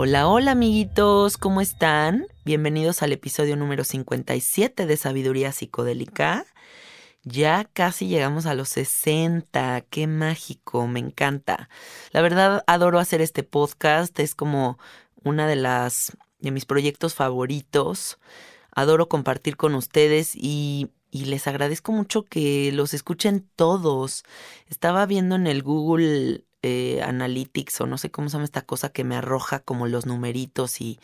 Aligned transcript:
Hola, 0.00 0.28
hola 0.28 0.52
amiguitos, 0.52 1.36
¿cómo 1.38 1.60
están? 1.60 2.28
Bienvenidos 2.44 3.02
al 3.02 3.10
episodio 3.10 3.56
número 3.56 3.82
57 3.82 4.86
de 4.86 4.96
Sabiduría 4.96 5.50
Psicodélica. 5.50 6.46
Ya 7.24 7.64
casi 7.64 8.06
llegamos 8.06 8.46
a 8.46 8.54
los 8.54 8.68
60, 8.68 9.80
qué 9.90 10.06
mágico, 10.06 10.86
me 10.86 11.00
encanta. 11.00 11.68
La 12.12 12.22
verdad 12.22 12.62
adoro 12.68 13.00
hacer 13.00 13.20
este 13.20 13.42
podcast, 13.42 14.16
es 14.20 14.36
como 14.36 14.78
una 15.24 15.48
de 15.48 15.56
las 15.56 16.16
de 16.38 16.52
mis 16.52 16.64
proyectos 16.64 17.16
favoritos. 17.16 18.20
Adoro 18.70 19.08
compartir 19.08 19.56
con 19.56 19.74
ustedes 19.74 20.36
y, 20.36 20.92
y 21.10 21.24
les 21.24 21.48
agradezco 21.48 21.90
mucho 21.90 22.22
que 22.22 22.70
los 22.70 22.94
escuchen 22.94 23.50
todos. 23.56 24.22
Estaba 24.68 25.06
viendo 25.06 25.34
en 25.34 25.48
el 25.48 25.64
Google 25.64 26.44
eh, 26.62 27.02
Analytics 27.02 27.80
o 27.80 27.86
no 27.86 27.98
sé 27.98 28.10
cómo 28.10 28.28
se 28.28 28.34
llama 28.34 28.44
esta 28.44 28.62
cosa 28.62 28.90
que 28.90 29.04
me 29.04 29.16
arroja 29.16 29.60
como 29.60 29.86
los 29.86 30.06
numeritos 30.06 30.80
y, 30.80 30.98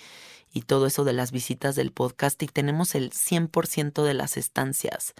y 0.52 0.62
todo 0.62 0.86
eso 0.86 1.04
de 1.04 1.12
las 1.12 1.32
visitas 1.32 1.74
del 1.76 1.92
podcast 1.92 2.40
y 2.42 2.46
tenemos 2.46 2.94
el 2.94 3.10
100% 3.10 4.04
de 4.04 4.14
las 4.14 4.36
estancias. 4.36 5.14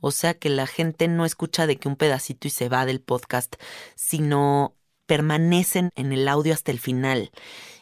O 0.00 0.10
sea 0.10 0.34
que 0.34 0.48
la 0.48 0.66
gente 0.66 1.08
no 1.08 1.24
escucha 1.24 1.66
de 1.66 1.76
que 1.76 1.88
un 1.88 1.96
pedacito 1.96 2.48
y 2.48 2.50
se 2.50 2.68
va 2.68 2.86
del 2.86 3.00
podcast, 3.00 3.56
sino 3.94 4.74
permanecen 5.06 5.90
en 5.94 6.12
el 6.12 6.26
audio 6.26 6.54
hasta 6.54 6.70
el 6.70 6.80
final. 6.80 7.30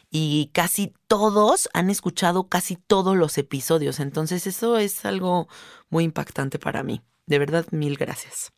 Y 0.09 0.51
casi 0.53 0.93
todos 1.07 1.69
han 1.73 1.89
escuchado 1.89 2.47
casi 2.47 2.75
todos 2.75 3.15
los 3.15 3.37
episodios. 3.37 3.99
Entonces 3.99 4.47
eso 4.47 4.77
es 4.77 5.05
algo 5.05 5.47
muy 5.89 6.03
impactante 6.03 6.59
para 6.59 6.83
mí. 6.83 7.01
De 7.25 7.39
verdad, 7.39 7.65
mil 7.71 7.97
gracias. 7.97 8.51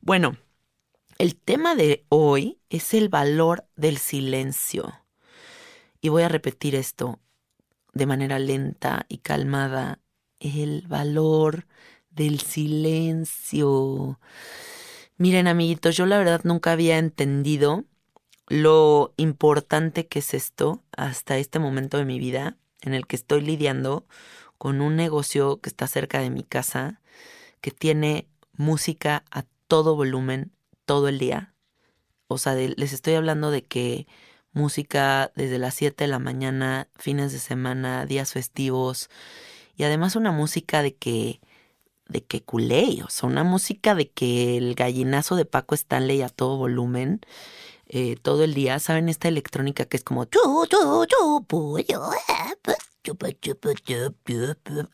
Bueno, 0.00 0.36
el 1.20 1.36
tema 1.36 1.74
de 1.74 2.06
hoy 2.08 2.62
es 2.70 2.94
el 2.94 3.10
valor 3.10 3.66
del 3.76 3.98
silencio. 3.98 4.90
Y 6.00 6.08
voy 6.08 6.22
a 6.22 6.30
repetir 6.30 6.74
esto 6.74 7.20
de 7.92 8.06
manera 8.06 8.38
lenta 8.38 9.04
y 9.06 9.18
calmada. 9.18 9.98
El 10.38 10.86
valor 10.88 11.66
del 12.08 12.40
silencio. 12.40 14.18
Miren, 15.18 15.46
amiguitos, 15.46 15.94
yo 15.94 16.06
la 16.06 16.16
verdad 16.16 16.40
nunca 16.44 16.72
había 16.72 16.96
entendido 16.96 17.84
lo 18.46 19.12
importante 19.18 20.06
que 20.06 20.20
es 20.20 20.32
esto 20.32 20.82
hasta 20.96 21.36
este 21.36 21.58
momento 21.58 21.98
de 21.98 22.06
mi 22.06 22.18
vida 22.18 22.56
en 22.80 22.94
el 22.94 23.06
que 23.06 23.16
estoy 23.16 23.42
lidiando 23.42 24.06
con 24.56 24.80
un 24.80 24.96
negocio 24.96 25.60
que 25.60 25.68
está 25.68 25.86
cerca 25.86 26.20
de 26.20 26.30
mi 26.30 26.44
casa, 26.44 27.02
que 27.60 27.72
tiene 27.72 28.26
música 28.56 29.22
a 29.30 29.44
todo 29.68 29.94
volumen 29.94 30.52
todo 30.90 31.06
el 31.06 31.20
día. 31.20 31.54
O 32.26 32.36
sea, 32.36 32.56
les 32.56 32.92
estoy 32.92 33.14
hablando 33.14 33.52
de 33.52 33.62
que 33.62 34.08
música 34.52 35.30
desde 35.36 35.60
las 35.60 35.74
7 35.74 36.02
de 36.02 36.08
la 36.08 36.18
mañana, 36.18 36.88
fines 36.96 37.30
de 37.30 37.38
semana, 37.38 38.06
días 38.06 38.32
festivos 38.32 39.08
y 39.76 39.84
además 39.84 40.16
una 40.16 40.32
música 40.32 40.82
de 40.82 40.96
que 40.96 41.40
de 42.08 42.24
que 42.24 42.42
culé, 42.42 43.04
o 43.04 43.08
sea, 43.08 43.28
una 43.28 43.44
música 43.44 43.94
de 43.94 44.10
que 44.10 44.56
el 44.56 44.74
gallinazo 44.74 45.36
de 45.36 45.44
Paco 45.44 45.76
Stanley 45.76 46.22
a 46.22 46.28
todo 46.28 46.56
volumen 46.56 47.20
eh, 47.86 48.16
todo 48.20 48.42
el 48.42 48.54
día, 48.54 48.80
¿saben? 48.80 49.08
Esta 49.08 49.28
electrónica 49.28 49.84
que 49.84 49.96
es 49.96 50.02
como 50.02 50.26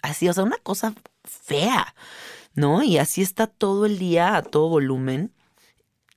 así, 0.03 0.29
o 0.29 0.33
sea, 0.35 0.45
una 0.45 0.59
cosa 0.59 0.93
fea, 1.25 1.95
¿no? 2.53 2.83
Y 2.83 2.99
así 2.99 3.23
está 3.23 3.47
todo 3.47 3.87
el 3.87 3.99
día 3.99 4.37
a 4.37 4.43
todo 4.43 4.69
volumen 4.69 5.33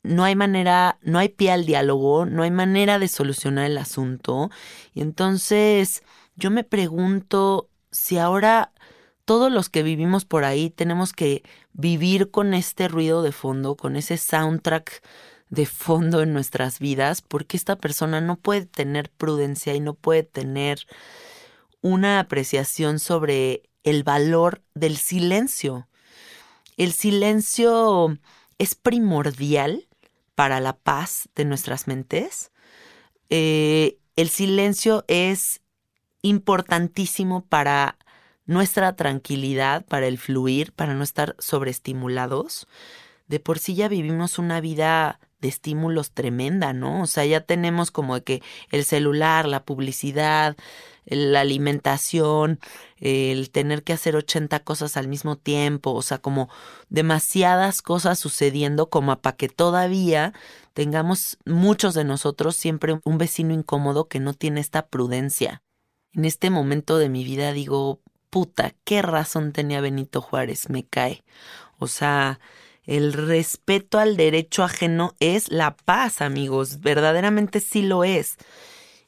no 0.04 0.24
hay 0.24 0.36
manera, 0.36 0.98
no 1.02 1.20
hay 1.20 1.30
pie 1.30 1.52
al 1.52 1.66
diálogo, 1.66 2.26
no 2.26 2.44
hay 2.44 2.52
manera 2.52 3.00
de 3.00 3.08
solucionar 3.08 3.66
el 3.66 3.78
asunto. 3.78 4.50
Y 4.94 5.02
entonces 5.02 6.04
yo 6.36 6.52
me 6.52 6.64
pregunto 6.64 7.70
si 7.92 8.18
ahora 8.18 8.72
todos 9.26 9.52
los 9.52 9.70
que 9.70 9.84
vivimos 9.84 10.26
por 10.26 10.44
ahí 10.44 10.70
tenemos 10.70 11.14
que 11.14 11.44
vivir 11.74 12.32
con 12.32 12.54
este 12.54 12.88
ruido 12.88 13.22
de 13.22 13.32
fondo, 13.32 13.76
con 13.76 13.96
ese 13.96 14.18
soundtrack 14.18 15.04
de 15.50 15.66
fondo 15.66 16.22
en 16.22 16.34
nuestras 16.34 16.80
vidas, 16.80 17.22
porque 17.22 17.58
esta 17.58 17.76
persona 17.76 18.22
no 18.22 18.38
puede 18.38 18.66
tener 18.66 19.10
prudencia 19.12 19.74
y 19.76 19.80
no 19.80 19.96
puede 19.96 20.24
tener 20.24 20.86
una 21.82 22.20
apreciación 22.20 23.00
sobre 23.00 23.64
el 23.84 24.04
valor 24.04 24.62
del 24.76 24.98
silencio. 24.98 25.88
El 26.78 26.94
silencio 26.94 28.18
es 28.58 28.76
primordial 28.76 29.89
para 30.40 30.62
la 30.62 30.72
paz 30.72 31.28
de 31.36 31.44
nuestras 31.44 31.86
mentes. 31.86 32.54
Eh, 33.30 33.98
el 34.16 34.30
silencio 34.30 35.04
es 35.10 35.60
importantísimo 36.22 37.44
para 37.46 37.98
nuestra 38.46 38.96
tranquilidad, 38.96 39.86
para 39.86 40.08
el 40.08 40.18
fluir, 40.18 40.72
para 40.72 40.94
no 40.94 41.04
estar 41.04 41.36
sobreestimulados. 41.40 42.70
De 43.28 43.42
por 43.42 43.60
sí 43.60 43.76
ya 43.76 43.90
vivimos 43.90 44.40
una 44.40 44.62
vida 44.62 45.20
de 45.42 45.50
estímulos 45.50 46.12
tremenda, 46.12 46.72
¿no? 46.72 47.02
O 47.02 47.08
sea, 47.08 47.26
ya 47.26 47.42
tenemos 47.42 47.92
como 47.92 48.22
que 48.22 48.42
el 48.72 48.86
celular, 48.86 49.46
la 49.46 49.66
publicidad, 49.66 50.56
la 51.10 51.42
alimentación, 51.42 52.60
el 52.98 53.50
tener 53.52 53.84
que 53.84 53.94
hacer 53.94 54.16
80 54.16 54.60
cosas 54.62 54.98
al 54.98 55.08
mismo 55.08 55.38
tiempo, 55.38 55.92
o 55.92 56.02
sea, 56.02 56.20
como 56.20 56.50
demasiadas 56.90 57.82
cosas 57.82 58.20
sucediendo 58.20 58.90
como 58.90 59.16
para 59.20 59.36
que 59.36 59.50
todavía 59.50 60.34
tengamos 60.74 61.38
muchos 61.46 61.94
de 61.94 62.04
nosotros 62.04 62.56
siempre 62.56 63.00
un 63.04 63.18
vecino 63.18 63.54
incómodo 63.54 64.08
que 64.08 64.20
no 64.20 64.34
tiene 64.34 64.62
esta 64.62 64.88
prudencia. 64.88 65.64
En 66.14 66.26
este 66.26 66.50
momento 66.50 66.98
de 66.98 67.10
mi 67.10 67.24
vida 67.24 67.54
digo, 67.54 68.02
puta, 68.30 68.74
qué 68.84 69.02
razón 69.02 69.52
tenía 69.52 69.82
Benito 69.82 70.22
Juárez, 70.22 70.70
me 70.70 70.86
cae. 70.86 71.24
O 71.78 71.88
sea, 71.88 72.40
el 72.84 73.14
respeto 73.14 74.00
al 74.00 74.18
derecho 74.18 74.64
ajeno 74.64 75.16
es 75.20 75.52
la 75.52 75.76
paz, 75.76 76.22
amigos, 76.22 76.80
verdaderamente 76.80 77.60
sí 77.60 77.82
lo 77.82 78.04
es. 78.04 78.38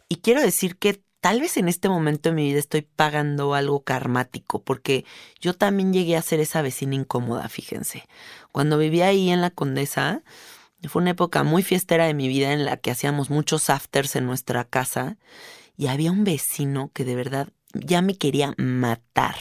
Y 0.07 0.18
quiero 0.18 0.42
decir 0.42 0.77
que 0.77 1.01
tal 1.21 1.39
vez 1.39 1.56
en 1.57 1.69
este 1.69 1.88
momento 1.88 2.29
de 2.29 2.35
mi 2.35 2.47
vida 2.50 2.59
estoy 2.59 2.81
pagando 2.81 3.53
algo 3.53 3.83
karmático, 3.83 4.62
porque 4.62 5.06
yo 5.39 5.53
también 5.53 5.94
llegué 5.94 6.18
a 6.18 6.21
ser 6.21 6.39
esa 6.39 6.62
vecina 6.62 6.95
incómoda, 6.95 7.47
fíjense. 7.47 8.03
Cuando 8.51 8.77
vivía 8.77 9.07
ahí 9.07 9.29
en 9.29 9.41
la 9.41 9.51
Condesa, 9.51 10.23
fue 10.89 11.01
una 11.01 11.12
época 11.12 11.44
muy 11.44 11.62
fiestera 11.62 12.07
de 12.07 12.15
mi 12.15 12.27
vida 12.27 12.51
en 12.53 12.65
la 12.65 12.77
que 12.77 12.91
hacíamos 12.91 13.29
muchos 13.29 13.69
afters 13.69 14.15
en 14.15 14.25
nuestra 14.25 14.63
casa 14.65 15.18
y 15.77 15.88
había 15.88 16.12
un 16.12 16.23
vecino 16.23 16.89
que 16.94 17.06
de 17.06 17.15
verdad 17.15 17.50
ya 17.73 18.01
me 18.01 18.15
quería 18.15 18.53
matar. 18.57 19.35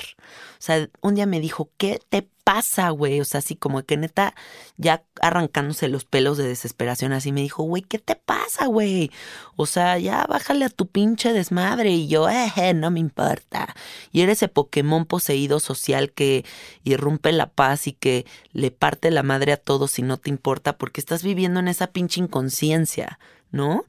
O 0.61 0.63
sea, 0.63 0.89
un 1.01 1.15
día 1.15 1.27
me 1.27 1.41
dijo, 1.41 1.71
¿qué 1.79 2.01
te 2.09 2.29
pasa, 2.45 2.91
güey? 2.91 3.21
O 3.21 3.25
sea, 3.25 3.39
así 3.39 3.57
como 3.57 3.83
que 3.85 3.97
neta, 3.97 4.35
ya 4.77 5.05
arrancándose 5.21 5.89
los 5.89 6.05
pelos 6.05 6.37
de 6.37 6.49
desesperación, 6.49 7.13
así 7.13 7.33
me 7.33 7.43
dijo, 7.43 7.63
güey, 7.63 7.83
¿qué 7.83 7.99
te 7.99 8.17
pasa, 8.17 8.67
güey? 8.67 9.11
O 9.57 9.67
sea, 9.67 9.99
ya 9.99 10.27
bájale 10.29 10.65
a 10.65 10.69
tu 10.69 10.87
pinche 10.87 11.33
desmadre. 11.33 11.93
Y 11.93 12.09
yo, 12.09 12.29
eh, 12.29 12.75
no 12.75 12.91
me 12.91 13.01
importa. 13.01 13.75
Y 14.13 14.23
eres 14.23 14.39
ese 14.39 14.49
Pokémon 14.49 15.07
poseído 15.07 15.61
social 15.61 16.13
que 16.13 16.45
irrumpe 16.85 17.33
la 17.33 17.51
paz 17.51 17.87
y 17.87 17.93
que 17.93 18.27
le 18.53 18.71
parte 18.71 19.11
la 19.11 19.23
madre 19.23 19.53
a 19.53 19.57
todos 19.57 19.99
y 19.99 20.03
no 20.03 20.19
te 20.19 20.31
importa 20.31 20.77
porque 20.77 21.01
estás 21.01 21.23
viviendo 21.23 21.61
en 21.61 21.69
esa 21.69 21.89
pinche 21.89 22.21
inconsciencia, 22.21 23.19
¿no? 23.51 23.85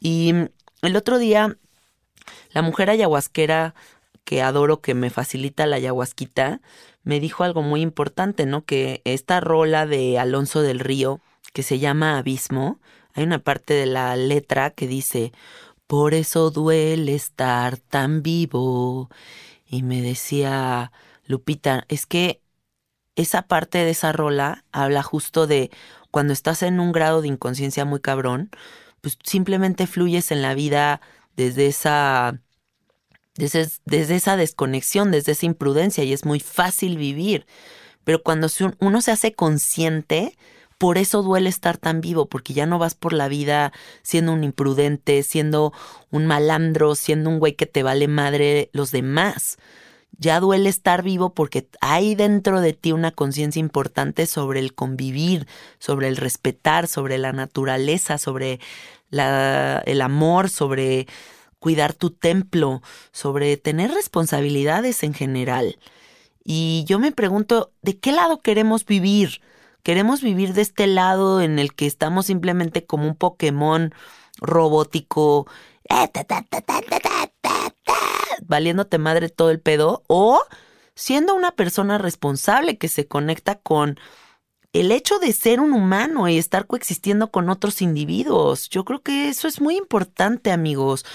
Y 0.00 0.32
el 0.82 0.96
otro 0.96 1.18
día 1.18 1.56
la 2.52 2.62
mujer 2.62 2.90
ayahuasquera 2.90 3.74
que 4.24 4.42
adoro, 4.42 4.80
que 4.80 4.94
me 4.94 5.10
facilita 5.10 5.66
la 5.66 5.76
ayahuasquita, 5.76 6.60
me 7.02 7.20
dijo 7.20 7.44
algo 7.44 7.62
muy 7.62 7.82
importante, 7.82 8.46
¿no? 8.46 8.64
Que 8.64 9.02
esta 9.04 9.40
rola 9.40 9.86
de 9.86 10.18
Alonso 10.18 10.62
del 10.62 10.80
Río, 10.80 11.20
que 11.52 11.62
se 11.62 11.78
llama 11.78 12.18
Abismo, 12.18 12.80
hay 13.12 13.24
una 13.24 13.38
parte 13.38 13.74
de 13.74 13.86
la 13.86 14.16
letra 14.16 14.70
que 14.70 14.88
dice, 14.88 15.32
por 15.86 16.14
eso 16.14 16.50
duele 16.50 17.14
estar 17.14 17.76
tan 17.76 18.22
vivo. 18.22 19.10
Y 19.66 19.82
me 19.82 20.02
decía, 20.02 20.90
Lupita, 21.26 21.84
es 21.88 22.06
que 22.06 22.40
esa 23.16 23.42
parte 23.42 23.78
de 23.78 23.90
esa 23.90 24.12
rola 24.12 24.64
habla 24.72 25.02
justo 25.02 25.46
de 25.46 25.70
cuando 26.10 26.32
estás 26.32 26.62
en 26.62 26.80
un 26.80 26.92
grado 26.92 27.22
de 27.22 27.28
inconsciencia 27.28 27.84
muy 27.84 28.00
cabrón, 28.00 28.50
pues 29.00 29.18
simplemente 29.22 29.86
fluyes 29.86 30.32
en 30.32 30.42
la 30.42 30.54
vida 30.54 31.00
desde 31.36 31.66
esa, 31.66 32.40
desde, 33.36 33.68
desde 33.84 34.16
esa 34.16 34.36
desconexión, 34.36 35.10
desde 35.10 35.32
esa 35.32 35.46
imprudencia 35.46 36.04
y 36.04 36.12
es 36.12 36.24
muy 36.24 36.40
fácil 36.40 36.96
vivir. 36.98 37.46
Pero 38.04 38.22
cuando 38.22 38.48
uno 38.80 39.00
se 39.00 39.10
hace 39.10 39.32
consciente, 39.32 40.36
por 40.78 40.98
eso 40.98 41.22
duele 41.22 41.48
estar 41.48 41.78
tan 41.78 42.00
vivo, 42.00 42.26
porque 42.26 42.52
ya 42.52 42.66
no 42.66 42.78
vas 42.78 42.94
por 42.94 43.12
la 43.12 43.28
vida 43.28 43.72
siendo 44.02 44.32
un 44.32 44.44
imprudente, 44.44 45.22
siendo 45.22 45.72
un 46.10 46.26
malandro, 46.26 46.94
siendo 46.94 47.30
un 47.30 47.38
güey 47.38 47.54
que 47.54 47.66
te 47.66 47.82
vale 47.82 48.08
madre 48.08 48.70
los 48.72 48.90
demás. 48.90 49.56
Ya 50.18 50.38
duele 50.40 50.68
estar 50.68 51.02
vivo 51.02 51.34
porque 51.34 51.68
hay 51.80 52.14
dentro 52.14 52.60
de 52.60 52.72
ti 52.72 52.92
una 52.92 53.10
conciencia 53.10 53.58
importante 53.60 54.26
sobre 54.26 54.60
el 54.60 54.74
convivir, 54.74 55.46
sobre 55.78 56.08
el 56.08 56.16
respetar, 56.16 56.86
sobre 56.86 57.18
la 57.18 57.32
naturaleza, 57.32 58.18
sobre 58.18 58.60
el 59.18 60.00
amor, 60.00 60.48
sobre 60.50 61.06
cuidar 61.58 61.94
tu 61.94 62.10
templo, 62.10 62.82
sobre 63.10 63.56
tener 63.56 63.90
responsabilidades 63.90 65.02
en 65.02 65.14
general. 65.14 65.78
Y 66.44 66.84
yo 66.86 66.98
me 66.98 67.10
pregunto, 67.10 67.72
¿de 67.80 67.98
qué 67.98 68.12
lado 68.12 68.42
queremos 68.42 68.84
vivir? 68.84 69.40
¿Queremos 69.82 70.20
vivir 70.20 70.52
de 70.52 70.62
este 70.62 70.86
lado 70.86 71.40
en 71.40 71.58
el 71.58 71.74
que 71.74 71.86
estamos 71.86 72.26
simplemente 72.26 72.84
como 72.84 73.06
un 73.06 73.16
Pokémon 73.16 73.94
robótico, 74.38 75.46
valiéndote 78.42 78.98
madre 78.98 79.28
todo 79.30 79.50
el 79.50 79.60
pedo? 79.60 80.02
¿O 80.06 80.42
siendo 80.94 81.34
una 81.34 81.50
persona 81.50 81.98
responsable 81.98 82.78
que 82.78 82.88
se 82.88 83.06
conecta 83.06 83.56
con 83.56 83.98
el 84.74 84.90
hecho 84.90 85.20
de 85.20 85.32
ser 85.32 85.60
un 85.60 85.72
humano 85.72 86.28
y 86.28 86.36
estar 86.36 86.66
coexistiendo 86.66 87.30
con 87.30 87.48
otros 87.48 87.80
individuos. 87.80 88.68
Yo 88.68 88.84
creo 88.84 89.02
que 89.02 89.28
eso 89.28 89.46
es 89.46 89.60
muy 89.60 89.76
importante, 89.76 90.50
amigos. 90.50 91.06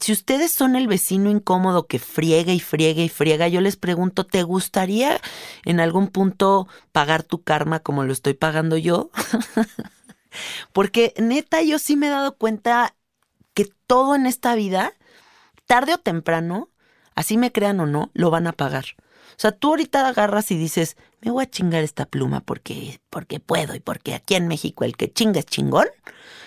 Si 0.00 0.10
ustedes 0.10 0.52
son 0.52 0.74
el 0.74 0.88
vecino 0.88 1.30
incómodo 1.30 1.86
que 1.86 2.00
friega 2.00 2.52
y 2.52 2.58
friega 2.58 3.00
y 3.00 3.08
friega, 3.08 3.46
yo 3.46 3.60
les 3.60 3.76
pregunto, 3.76 4.26
¿te 4.26 4.42
gustaría 4.42 5.20
en 5.64 5.78
algún 5.78 6.08
punto 6.08 6.66
pagar 6.90 7.22
tu 7.22 7.42
karma 7.42 7.78
como 7.78 8.02
lo 8.02 8.12
estoy 8.12 8.34
pagando 8.34 8.76
yo? 8.76 9.10
Porque 10.72 11.14
neta, 11.18 11.62
yo 11.62 11.78
sí 11.78 11.94
me 11.94 12.08
he 12.08 12.10
dado 12.10 12.36
cuenta 12.36 12.96
que 13.54 13.68
todo 13.86 14.16
en 14.16 14.26
esta 14.26 14.56
vida, 14.56 14.92
tarde 15.66 15.94
o 15.94 15.98
temprano, 15.98 16.68
así 17.14 17.36
me 17.36 17.52
crean 17.52 17.78
o 17.78 17.86
no, 17.86 18.10
lo 18.12 18.30
van 18.30 18.48
a 18.48 18.52
pagar. 18.52 18.86
O 19.30 19.40
sea, 19.40 19.52
tú 19.52 19.68
ahorita 19.68 20.08
agarras 20.08 20.50
y 20.50 20.56
dices, 20.56 20.96
me 21.20 21.30
voy 21.30 21.44
a 21.44 21.50
chingar 21.50 21.84
esta 21.84 22.06
pluma 22.06 22.40
porque, 22.40 23.00
porque 23.10 23.40
puedo 23.40 23.74
y 23.74 23.80
porque 23.80 24.14
aquí 24.14 24.34
en 24.34 24.48
México 24.48 24.84
el 24.84 24.96
que 24.96 25.12
chinga 25.12 25.40
es 25.40 25.46
chingón. 25.46 25.86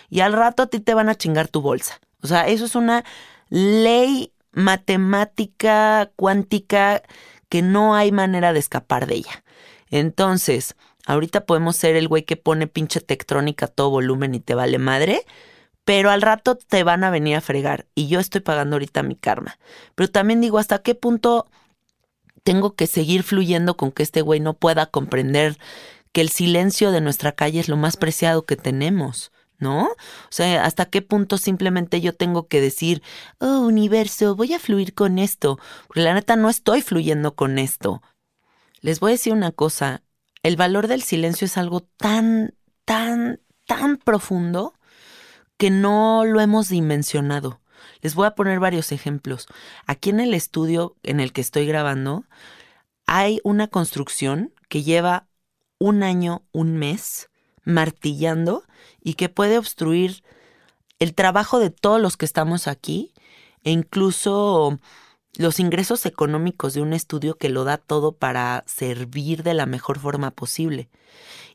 Y 0.09 0.19
al 0.19 0.33
rato 0.33 0.63
a 0.63 0.67
ti 0.67 0.79
te 0.79 0.93
van 0.93 1.09
a 1.09 1.15
chingar 1.15 1.47
tu 1.47 1.61
bolsa. 1.61 1.99
O 2.21 2.27
sea, 2.27 2.47
eso 2.47 2.65
es 2.65 2.75
una 2.75 3.03
ley 3.49 4.33
matemática 4.51 6.11
cuántica 6.15 7.01
que 7.49 7.61
no 7.61 7.95
hay 7.95 8.11
manera 8.11 8.53
de 8.53 8.59
escapar 8.59 9.07
de 9.07 9.15
ella. 9.15 9.43
Entonces, 9.89 10.75
ahorita 11.05 11.45
podemos 11.45 11.75
ser 11.75 11.95
el 11.95 12.07
güey 12.07 12.23
que 12.23 12.37
pone 12.37 12.67
pinche 12.67 13.01
tectrónica 13.01 13.65
a 13.65 13.69
todo 13.69 13.89
volumen 13.89 14.35
y 14.35 14.39
te 14.39 14.55
vale 14.55 14.77
madre, 14.77 15.25
pero 15.83 16.11
al 16.11 16.21
rato 16.21 16.55
te 16.55 16.83
van 16.83 17.03
a 17.03 17.09
venir 17.09 17.35
a 17.35 17.41
fregar 17.41 17.87
y 17.95 18.07
yo 18.07 18.19
estoy 18.19 18.41
pagando 18.41 18.75
ahorita 18.75 19.03
mi 19.03 19.15
karma. 19.15 19.57
Pero 19.95 20.09
también 20.09 20.41
digo, 20.41 20.59
¿hasta 20.59 20.81
qué 20.81 20.95
punto 20.95 21.49
tengo 22.43 22.75
que 22.75 22.87
seguir 22.87 23.23
fluyendo 23.23 23.77
con 23.77 23.91
que 23.91 24.03
este 24.03 24.21
güey 24.21 24.39
no 24.39 24.53
pueda 24.53 24.85
comprender 24.85 25.57
que 26.11 26.21
el 26.21 26.29
silencio 26.29 26.91
de 26.91 27.01
nuestra 27.01 27.31
calle 27.31 27.59
es 27.59 27.69
lo 27.69 27.77
más 27.77 27.97
preciado 27.97 28.45
que 28.45 28.57
tenemos, 28.57 29.31
¿no? 29.59 29.83
O 29.85 30.31
sea, 30.31 30.65
hasta 30.65 30.87
qué 30.87 31.01
punto 31.01 31.37
simplemente 31.37 32.01
yo 32.01 32.13
tengo 32.13 32.47
que 32.47 32.59
decir, 32.59 33.01
oh, 33.39 33.59
universo, 33.59 34.35
voy 34.35 34.53
a 34.53 34.59
fluir 34.59 34.93
con 34.93 35.19
esto, 35.19 35.59
porque 35.87 36.01
la 36.01 36.13
neta 36.13 36.35
no 36.35 36.49
estoy 36.49 36.81
fluyendo 36.81 37.35
con 37.35 37.59
esto. 37.59 38.01
Les 38.81 38.99
voy 38.99 39.11
a 39.11 39.13
decir 39.13 39.33
una 39.33 39.51
cosa, 39.51 40.01
el 40.43 40.57
valor 40.57 40.87
del 40.87 41.03
silencio 41.03 41.45
es 41.45 41.57
algo 41.57 41.81
tan, 41.97 42.55
tan, 42.83 43.39
tan 43.67 43.97
profundo 43.97 44.73
que 45.57 45.69
no 45.69 46.25
lo 46.25 46.41
hemos 46.41 46.67
dimensionado. 46.69 47.61
Les 48.01 48.15
voy 48.15 48.27
a 48.27 48.35
poner 48.35 48.59
varios 48.59 48.91
ejemplos. 48.91 49.47
Aquí 49.85 50.09
en 50.09 50.19
el 50.19 50.33
estudio 50.33 50.95
en 51.03 51.19
el 51.19 51.33
que 51.33 51.41
estoy 51.41 51.65
grabando 51.65 52.25
hay 53.05 53.39
una 53.43 53.67
construcción 53.67 54.53
que 54.69 54.83
lleva 54.83 55.27
un 55.79 56.03
año, 56.03 56.43
un 56.51 56.77
mes 56.77 57.29
martillando 57.63 58.63
y 59.01 59.15
que 59.15 59.29
puede 59.29 59.57
obstruir 59.57 60.23
el 60.99 61.13
trabajo 61.15 61.59
de 61.59 61.71
todos 61.71 61.99
los 61.99 62.17
que 62.17 62.25
estamos 62.25 62.67
aquí 62.67 63.13
e 63.63 63.71
incluso 63.71 64.79
los 65.35 65.59
ingresos 65.59 66.05
económicos 66.05 66.73
de 66.73 66.81
un 66.81 66.93
estudio 66.93 67.35
que 67.35 67.49
lo 67.49 67.63
da 67.63 67.77
todo 67.77 68.11
para 68.11 68.63
servir 68.67 69.43
de 69.43 69.53
la 69.53 69.65
mejor 69.65 69.99
forma 69.99 70.31
posible. 70.31 70.89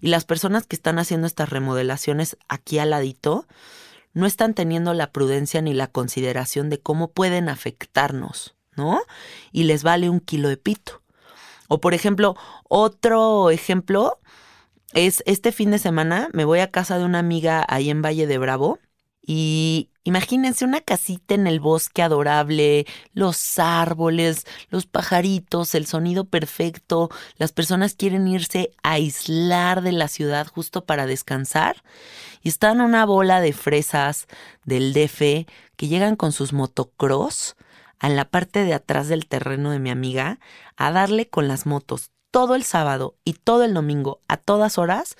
Y 0.00 0.09
las 0.09 0.25
personas 0.25 0.66
que 0.66 0.76
están 0.76 0.99
haciendo 0.99 1.26
estas 1.26 1.50
remodelaciones 1.50 2.37
aquí 2.49 2.78
al 2.78 2.90
ladito 2.90 3.47
no 4.16 4.25
están 4.25 4.54
teniendo 4.54 4.94
la 4.94 5.12
prudencia 5.12 5.61
ni 5.61 5.75
la 5.75 5.88
consideración 5.88 6.70
de 6.70 6.80
cómo 6.80 7.08
pueden 7.08 7.50
afectarnos, 7.50 8.54
¿no? 8.75 9.02
Y 9.52 9.64
les 9.64 9.82
vale 9.82 10.08
un 10.08 10.20
kilo 10.20 10.49
de 10.49 10.56
pito. 10.56 11.02
O 11.68 11.82
por 11.82 11.92
ejemplo, 11.92 12.35
otro 12.66 13.50
ejemplo 13.50 14.18
es 14.94 15.23
este 15.26 15.52
fin 15.52 15.70
de 15.70 15.78
semana 15.78 16.30
me 16.32 16.46
voy 16.46 16.61
a 16.61 16.70
casa 16.70 16.99
de 16.99 17.04
una 17.04 17.18
amiga 17.18 17.62
ahí 17.68 17.90
en 17.90 18.00
Valle 18.00 18.26
de 18.26 18.38
Bravo 18.38 18.78
y 19.26 19.90
imagínense 20.04 20.64
una 20.64 20.80
casita 20.80 21.35
en 21.35 21.49
el 21.49 21.59
bosque 21.59 22.00
adorable, 22.00 22.87
los 23.12 23.59
árboles, 23.59 24.47
los 24.71 24.87
pajaritos, 24.87 25.75
el 25.75 25.87
sonido 25.87 26.26
perfecto. 26.26 27.11
Las 27.37 27.50
personas 27.50 27.95
quieren 27.97 28.28
irse 28.28 28.71
a 28.85 28.92
aislar 28.92 29.83
de 29.83 29.90
la 29.90 30.06
ciudad 30.06 30.47
justo 30.47 30.85
para 30.85 31.06
descansar. 31.06 31.83
Y 32.40 32.49
están 32.49 32.80
una 32.80 33.04
bola 33.04 33.40
de 33.40 33.52
fresas 33.52 34.28
del 34.64 34.92
DF 34.92 35.49
que 35.76 35.88
llegan 35.88 36.14
con 36.14 36.30
sus 36.30 36.52
motocross 36.52 37.56
a 37.99 38.09
la 38.09 38.26
parte 38.26 38.64
de 38.64 38.75
atrás 38.75 39.09
del 39.09 39.26
terreno 39.26 39.73
de 39.73 39.80
mi 39.80 39.90
amiga 39.90 40.38
a 40.76 40.92
darle 40.92 41.28
con 41.28 41.49
las 41.49 41.66
motos 41.66 42.12
todo 42.37 42.55
el 42.55 42.64
sábado 42.64 43.16
y 43.25 43.33
todo 43.33 43.64
el 43.64 43.73
domingo 43.73 44.21
a 44.28 44.37
todas 44.37 44.76
horas 44.76 45.16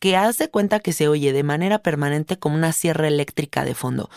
que 0.00 0.16
haz 0.16 0.36
de 0.36 0.50
cuenta 0.50 0.80
que 0.80 0.92
se 0.92 1.06
oye 1.06 1.32
de 1.32 1.44
manera 1.44 1.78
permanente 1.78 2.40
como 2.40 2.56
una 2.56 2.72
sierra 2.72 3.06
eléctrica 3.06 3.64
de 3.64 3.76
fondo. 3.76 4.10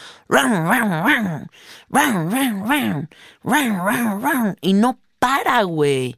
Y 4.61 4.73
no 4.73 4.99
para, 5.19 5.61
güey. 5.61 6.17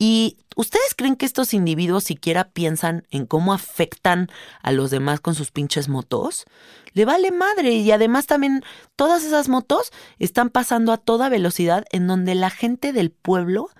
¿Y 0.00 0.38
ustedes 0.56 0.96
creen 0.96 1.14
que 1.14 1.26
estos 1.26 1.54
individuos 1.54 2.02
siquiera 2.02 2.50
piensan 2.50 3.06
en 3.12 3.24
cómo 3.24 3.52
afectan 3.52 4.26
a 4.64 4.72
los 4.72 4.90
demás 4.90 5.20
con 5.20 5.36
sus 5.36 5.52
pinches 5.52 5.88
motos? 5.88 6.44
Le 6.92 7.04
vale 7.04 7.30
madre 7.30 7.74
y 7.74 7.92
además 7.92 8.26
también 8.26 8.64
todas 8.96 9.22
esas 9.22 9.48
motos 9.48 9.92
están 10.18 10.50
pasando 10.50 10.90
a 10.90 10.96
toda 10.96 11.28
velocidad 11.28 11.84
en 11.92 12.08
donde 12.08 12.34
la 12.34 12.50
gente 12.50 12.92
del 12.92 13.12
pueblo 13.12 13.70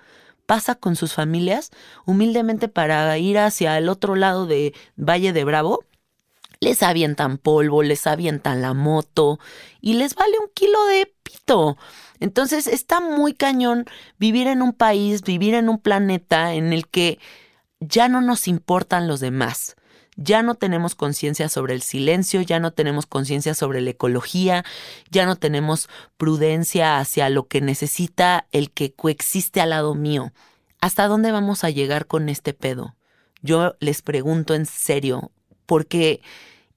pasa 0.49 0.73
con 0.73 0.95
sus 0.95 1.13
familias 1.13 1.69
humildemente 2.07 2.69
para 2.69 3.15
ir 3.19 3.37
hacia 3.37 3.77
el 3.77 3.87
otro 3.87 4.15
lado 4.15 4.47
de 4.47 4.73
Valle 4.95 5.31
de 5.31 5.43
Bravo. 5.43 5.83
Les 6.59 6.81
avientan 6.81 7.37
polvo, 7.37 7.83
les 7.83 8.07
avientan 8.07 8.63
la 8.63 8.73
moto 8.73 9.39
y 9.79 9.93
les 9.93 10.15
vale 10.15 10.39
un 10.39 10.49
kilo 10.55 10.83
de 10.85 11.13
pito. 11.21 11.77
Entonces 12.19 12.65
está 12.65 12.99
muy 12.99 13.35
cañón 13.35 13.85
vivir 14.17 14.47
en 14.47 14.63
un 14.63 14.73
país, 14.73 15.21
vivir 15.21 15.53
en 15.53 15.69
un 15.69 15.77
planeta 15.77 16.55
en 16.55 16.73
el 16.73 16.87
que 16.87 17.19
ya 17.79 18.09
no 18.09 18.19
nos 18.19 18.47
importan 18.47 19.07
los 19.07 19.19
demás 19.19 19.75
ya 20.21 20.43
no 20.43 20.55
tenemos 20.55 20.95
conciencia 20.95 21.47
sobre 21.47 21.73
el 21.73 21.81
silencio, 21.81 22.41
ya 22.41 22.59
no 22.59 22.71
tenemos 22.71 23.05
conciencia 23.05 23.55
sobre 23.55 23.79
la 23.79 23.91
ecología, 23.91 24.65
ya 25.09 25.25
no 25.25 25.37
tenemos 25.37 25.87
prudencia 26.17 26.99
hacia 26.99 27.29
lo 27.29 27.47
que 27.47 27.61
necesita 27.61 28.45
el 28.51 28.69
que 28.69 28.91
coexiste 28.91 29.61
al 29.61 29.69
lado 29.69 29.95
mío. 29.95 30.33
¿Hasta 30.81 31.07
dónde 31.07 31.31
vamos 31.31 31.63
a 31.63 31.69
llegar 31.69 32.05
con 32.05 32.27
este 32.27 32.53
pedo? 32.53 32.95
Yo 33.41 33.75
les 33.79 34.01
pregunto 34.01 34.55
en 34.55 34.65
serio, 34.65 35.31
porque 35.65 36.21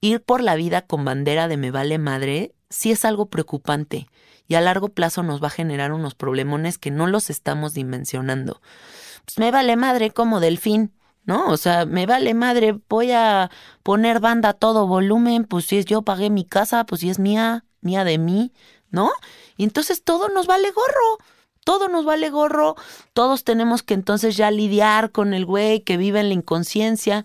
ir 0.00 0.22
por 0.22 0.40
la 0.40 0.54
vida 0.54 0.82
con 0.82 1.04
bandera 1.04 1.48
de 1.48 1.56
me 1.56 1.72
vale 1.72 1.98
madre 1.98 2.54
sí 2.70 2.92
es 2.92 3.04
algo 3.04 3.26
preocupante 3.26 4.06
y 4.46 4.54
a 4.54 4.60
largo 4.60 4.88
plazo 4.88 5.24
nos 5.24 5.42
va 5.42 5.48
a 5.48 5.50
generar 5.50 5.92
unos 5.92 6.14
problemones 6.14 6.78
que 6.78 6.92
no 6.92 7.08
los 7.08 7.28
estamos 7.28 7.74
dimensionando. 7.74 8.60
Pues 9.24 9.38
me 9.38 9.50
vale 9.50 9.74
madre 9.76 10.12
como 10.12 10.38
delfín. 10.38 10.92
¿No? 11.24 11.48
O 11.48 11.56
sea, 11.56 11.86
me 11.86 12.06
vale 12.06 12.34
madre, 12.34 12.78
voy 12.88 13.12
a 13.12 13.50
poner 13.82 14.20
banda 14.20 14.50
a 14.50 14.54
todo 14.54 14.86
volumen, 14.86 15.44
pues 15.44 15.66
si 15.66 15.78
es 15.78 15.86
yo 15.86 16.02
pagué 16.02 16.30
mi 16.30 16.44
casa, 16.44 16.84
pues 16.84 17.00
si 17.00 17.10
es 17.10 17.18
mía, 17.18 17.64
mía 17.80 18.04
de 18.04 18.18
mí, 18.18 18.52
¿no? 18.90 19.10
Y 19.56 19.64
entonces 19.64 20.02
todo 20.02 20.28
nos 20.28 20.46
vale 20.46 20.70
gorro. 20.70 21.18
Todo 21.64 21.88
nos 21.88 22.04
vale 22.04 22.28
gorro, 22.28 22.74
todos 23.12 23.44
tenemos 23.44 23.84
que 23.84 23.94
entonces 23.94 24.36
ya 24.36 24.50
lidiar 24.50 25.12
con 25.12 25.32
el 25.32 25.46
güey 25.46 25.82
que 25.82 25.96
vive 25.96 26.18
en 26.18 26.26
la 26.26 26.34
inconsciencia 26.34 27.24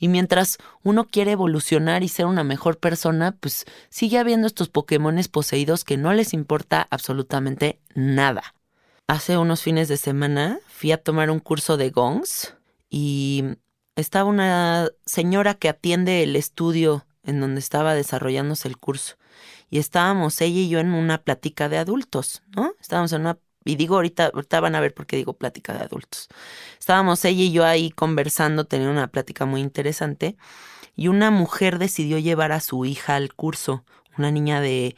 y 0.00 0.08
mientras 0.08 0.58
uno 0.82 1.06
quiere 1.06 1.30
evolucionar 1.30 2.02
y 2.02 2.08
ser 2.08 2.26
una 2.26 2.42
mejor 2.42 2.78
persona, 2.78 3.36
pues 3.38 3.64
sigue 3.88 4.18
habiendo 4.18 4.48
estos 4.48 4.68
Pokémones 4.68 5.28
poseídos 5.28 5.84
que 5.84 5.96
no 5.96 6.12
les 6.12 6.32
importa 6.32 6.88
absolutamente 6.90 7.78
nada. 7.94 8.54
Hace 9.06 9.38
unos 9.38 9.62
fines 9.62 9.86
de 9.86 9.98
semana 9.98 10.58
fui 10.66 10.90
a 10.90 11.00
tomar 11.00 11.30
un 11.30 11.38
curso 11.38 11.76
de 11.76 11.90
gongs 11.90 12.55
y 12.88 13.44
estaba 13.96 14.28
una 14.28 14.88
señora 15.04 15.54
que 15.54 15.68
atiende 15.68 16.22
el 16.22 16.36
estudio 16.36 17.06
en 17.24 17.40
donde 17.40 17.60
estaba 17.60 17.94
desarrollándose 17.94 18.68
el 18.68 18.78
curso. 18.78 19.16
Y 19.68 19.78
estábamos 19.78 20.40
ella 20.40 20.60
y 20.60 20.68
yo 20.68 20.78
en 20.78 20.94
una 20.94 21.22
plática 21.22 21.68
de 21.68 21.78
adultos, 21.78 22.42
¿no? 22.54 22.74
Estábamos 22.80 23.12
en 23.12 23.22
una 23.22 23.38
y 23.66 23.74
digo 23.74 23.96
ahorita, 23.96 24.30
ahorita 24.32 24.60
van 24.60 24.76
a 24.76 24.80
ver 24.80 24.94
por 24.94 25.06
qué 25.06 25.16
digo 25.16 25.32
plática 25.32 25.74
de 25.74 25.80
adultos. 25.80 26.28
Estábamos 26.78 27.24
ella 27.24 27.42
y 27.42 27.50
yo 27.50 27.64
ahí 27.64 27.90
conversando, 27.90 28.64
teniendo 28.64 28.92
una 28.92 29.08
plática 29.08 29.44
muy 29.44 29.60
interesante, 29.60 30.36
y 30.94 31.08
una 31.08 31.32
mujer 31.32 31.78
decidió 31.78 32.18
llevar 32.18 32.52
a 32.52 32.60
su 32.60 32.84
hija 32.84 33.16
al 33.16 33.34
curso, 33.34 33.84
una 34.16 34.30
niña 34.30 34.60
de 34.60 34.96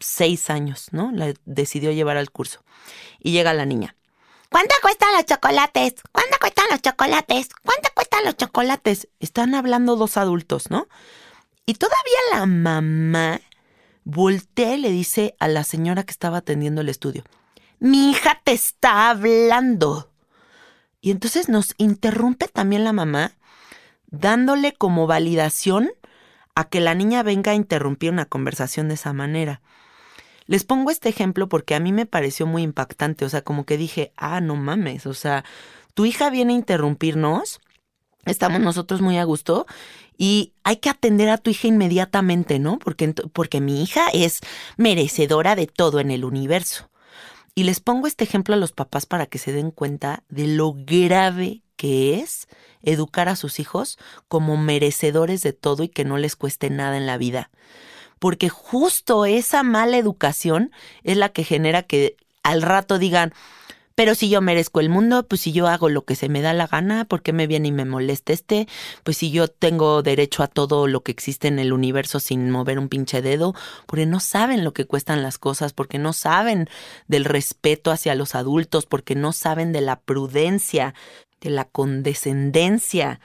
seis 0.00 0.50
años, 0.50 0.88
¿no? 0.90 1.12
La 1.12 1.32
decidió 1.44 1.92
llevar 1.92 2.16
al 2.16 2.30
curso. 2.30 2.64
Y 3.20 3.30
llega 3.30 3.54
la 3.54 3.64
niña. 3.64 3.96
¿Cuánto 4.50 4.74
cuestan 4.80 5.12
los 5.14 5.26
chocolates? 5.26 5.94
¿Cuánto 6.10 6.36
cuestan 6.40 6.64
los 6.70 6.80
chocolates? 6.80 7.48
¿Cuánto 7.62 7.88
cuestan 7.94 8.24
los 8.24 8.36
chocolates? 8.36 9.08
Están 9.20 9.54
hablando 9.54 9.96
dos 9.96 10.16
adultos, 10.16 10.70
¿no? 10.70 10.88
Y 11.66 11.74
todavía 11.74 12.18
la 12.32 12.46
mamá 12.46 13.40
voltea 14.04 14.74
y 14.74 14.80
le 14.80 14.90
dice 14.90 15.36
a 15.38 15.48
la 15.48 15.64
señora 15.64 16.02
que 16.02 16.12
estaba 16.12 16.38
atendiendo 16.38 16.80
el 16.80 16.88
estudio, 16.88 17.24
mi 17.78 18.10
hija 18.10 18.40
te 18.42 18.52
está 18.52 19.10
hablando. 19.10 20.10
Y 21.02 21.10
entonces 21.10 21.50
nos 21.50 21.74
interrumpe 21.76 22.48
también 22.48 22.84
la 22.84 22.94
mamá, 22.94 23.32
dándole 24.06 24.72
como 24.72 25.06
validación 25.06 25.90
a 26.54 26.64
que 26.64 26.80
la 26.80 26.94
niña 26.94 27.22
venga 27.22 27.52
a 27.52 27.54
interrumpir 27.54 28.10
una 28.10 28.24
conversación 28.24 28.88
de 28.88 28.94
esa 28.94 29.12
manera. 29.12 29.60
Les 30.48 30.64
pongo 30.64 30.90
este 30.90 31.10
ejemplo 31.10 31.48
porque 31.48 31.74
a 31.74 31.78
mí 31.78 31.92
me 31.92 32.06
pareció 32.06 32.46
muy 32.46 32.62
impactante, 32.62 33.26
o 33.26 33.28
sea, 33.28 33.42
como 33.42 33.66
que 33.66 33.76
dije, 33.76 34.12
ah, 34.16 34.40
no 34.40 34.56
mames, 34.56 35.06
o 35.06 35.12
sea, 35.12 35.44
tu 35.92 36.06
hija 36.06 36.30
viene 36.30 36.54
a 36.54 36.56
interrumpirnos, 36.56 37.60
estamos 38.24 38.58
nosotros 38.60 39.02
muy 39.02 39.18
a 39.18 39.24
gusto 39.24 39.66
y 40.16 40.54
hay 40.64 40.76
que 40.76 40.88
atender 40.88 41.28
a 41.28 41.36
tu 41.36 41.50
hija 41.50 41.68
inmediatamente, 41.68 42.58
¿no? 42.58 42.78
Porque, 42.78 43.14
porque 43.32 43.60
mi 43.60 43.82
hija 43.82 44.08
es 44.14 44.40
merecedora 44.78 45.54
de 45.54 45.66
todo 45.66 46.00
en 46.00 46.10
el 46.10 46.24
universo. 46.24 46.88
Y 47.54 47.64
les 47.64 47.80
pongo 47.80 48.06
este 48.06 48.24
ejemplo 48.24 48.54
a 48.54 48.58
los 48.58 48.72
papás 48.72 49.04
para 49.04 49.26
que 49.26 49.36
se 49.36 49.52
den 49.52 49.70
cuenta 49.70 50.24
de 50.30 50.46
lo 50.46 50.72
grave 50.74 51.62
que 51.76 52.20
es 52.20 52.48
educar 52.80 53.28
a 53.28 53.36
sus 53.36 53.60
hijos 53.60 53.98
como 54.28 54.56
merecedores 54.56 55.42
de 55.42 55.52
todo 55.52 55.82
y 55.82 55.88
que 55.88 56.04
no 56.06 56.16
les 56.16 56.36
cueste 56.36 56.70
nada 56.70 56.96
en 56.96 57.06
la 57.06 57.18
vida 57.18 57.50
porque 58.18 58.48
justo 58.48 59.26
esa 59.26 59.62
mala 59.62 59.96
educación 59.96 60.72
es 61.02 61.16
la 61.16 61.30
que 61.30 61.44
genera 61.44 61.82
que 61.82 62.16
al 62.42 62.62
rato 62.62 62.98
digan, 62.98 63.32
pero 63.98 64.14
si 64.14 64.28
yo 64.28 64.40
merezco 64.40 64.78
el 64.78 64.90
mundo, 64.90 65.26
pues 65.26 65.40
si 65.40 65.50
yo 65.50 65.66
hago 65.66 65.88
lo 65.88 66.04
que 66.04 66.14
se 66.14 66.28
me 66.28 66.40
da 66.40 66.52
la 66.54 66.68
gana, 66.68 67.04
¿por 67.04 67.20
qué 67.20 67.32
me 67.32 67.48
viene 67.48 67.66
y 67.66 67.72
me 67.72 67.84
molesta 67.84 68.32
este? 68.32 68.68
Pues 69.02 69.16
si 69.16 69.32
yo 69.32 69.48
tengo 69.48 70.04
derecho 70.04 70.44
a 70.44 70.46
todo 70.46 70.86
lo 70.86 71.02
que 71.02 71.10
existe 71.10 71.48
en 71.48 71.58
el 71.58 71.72
universo 71.72 72.20
sin 72.20 72.48
mover 72.48 72.78
un 72.78 72.88
pinche 72.88 73.22
dedo, 73.22 73.56
porque 73.86 74.06
no 74.06 74.20
saben 74.20 74.62
lo 74.62 74.72
que 74.72 74.84
cuestan 74.84 75.24
las 75.24 75.36
cosas, 75.38 75.72
porque 75.72 75.98
no 75.98 76.12
saben 76.12 76.68
del 77.08 77.24
respeto 77.24 77.90
hacia 77.90 78.14
los 78.14 78.36
adultos, 78.36 78.86
porque 78.86 79.16
no 79.16 79.32
saben 79.32 79.72
de 79.72 79.80
la 79.80 79.98
prudencia, 79.98 80.94
de 81.40 81.50
la 81.50 81.64
condescendencia, 81.64 83.18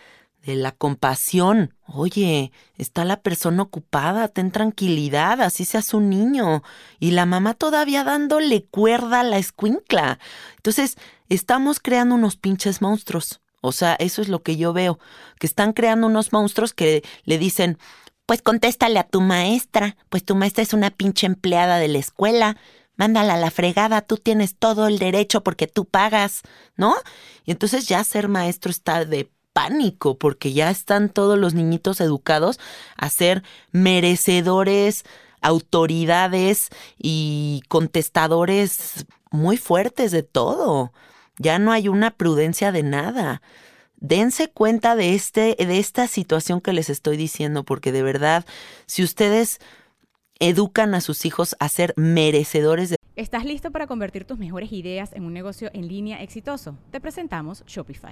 de 0.43 0.55
la 0.55 0.73
compasión. 0.73 1.73
Oye, 1.87 2.51
está 2.77 3.05
la 3.05 3.21
persona 3.21 3.63
ocupada, 3.63 4.27
ten 4.27 4.51
tranquilidad, 4.51 5.41
así 5.41 5.65
se 5.65 5.77
hace 5.77 5.95
un 5.95 6.09
niño. 6.09 6.63
Y 6.99 7.11
la 7.11 7.25
mamá 7.25 7.53
todavía 7.53 8.03
dándole 8.03 8.65
cuerda 8.65 9.21
a 9.21 9.23
la 9.23 9.37
escuincla. 9.37 10.19
Entonces, 10.57 10.97
estamos 11.29 11.79
creando 11.79 12.15
unos 12.15 12.35
pinches 12.35 12.81
monstruos. 12.81 13.41
O 13.61 13.71
sea, 13.71 13.95
eso 13.95 14.21
es 14.21 14.27
lo 14.27 14.43
que 14.43 14.57
yo 14.57 14.73
veo, 14.73 14.99
que 15.39 15.47
están 15.47 15.71
creando 15.71 16.07
unos 16.07 16.33
monstruos 16.33 16.73
que 16.73 17.01
le 17.23 17.37
dicen, 17.37 17.77
pues 18.25 18.41
contéstale 18.41 18.99
a 18.99 19.07
tu 19.07 19.21
maestra, 19.21 19.95
pues 20.09 20.25
tu 20.25 20.35
maestra 20.35 20.63
es 20.63 20.73
una 20.73 20.89
pinche 20.89 21.25
empleada 21.25 21.77
de 21.77 21.87
la 21.87 21.99
escuela, 21.99 22.57
mándala 22.97 23.35
a 23.35 23.37
la 23.37 23.51
fregada, 23.51 24.01
tú 24.01 24.17
tienes 24.17 24.57
todo 24.57 24.87
el 24.87 24.99
derecho 24.99 25.43
porque 25.43 25.67
tú 25.67 25.85
pagas, 25.85 26.41
¿no? 26.75 26.93
Y 27.45 27.51
entonces 27.51 27.87
ya 27.87 28.03
ser 28.03 28.27
maestro 28.27 28.69
está 28.69 29.05
de 29.05 29.31
pánico 29.53 30.17
porque 30.17 30.51
ya 30.51 30.69
están 30.69 31.09
todos 31.09 31.37
los 31.37 31.53
niñitos 31.53 32.01
educados 32.01 32.59
a 32.97 33.09
ser 33.09 33.43
merecedores, 33.71 35.05
autoridades 35.41 36.69
y 36.97 37.61
contestadores 37.67 39.05
muy 39.31 39.57
fuertes 39.57 40.11
de 40.11 40.23
todo. 40.23 40.91
Ya 41.37 41.59
no 41.59 41.71
hay 41.71 41.87
una 41.87 42.11
prudencia 42.11 42.71
de 42.71 42.83
nada. 42.83 43.41
Dense 43.97 44.49
cuenta 44.49 44.95
de, 44.95 45.15
este, 45.15 45.55
de 45.57 45.79
esta 45.79 46.07
situación 46.07 46.59
que 46.59 46.73
les 46.73 46.89
estoy 46.89 47.15
diciendo, 47.15 47.63
porque 47.63 47.91
de 47.91 48.03
verdad, 48.03 48.45
si 48.85 49.01
ustedes 49.03 49.59
educan 50.39 50.93
a 50.93 51.01
sus 51.01 51.25
hijos 51.25 51.55
a 51.59 51.69
ser 51.69 51.93
merecedores 51.95 52.89
de... 52.89 52.97
¿Estás 53.15 53.45
listo 53.45 53.71
para 53.71 53.87
convertir 53.87 54.25
tus 54.25 54.37
mejores 54.37 54.71
ideas 54.73 55.13
en 55.13 55.23
un 55.23 55.33
negocio 55.33 55.69
en 55.73 55.87
línea 55.87 56.21
exitoso? 56.21 56.77
Te 56.91 56.99
presentamos 56.99 57.63
Shopify. 57.65 58.11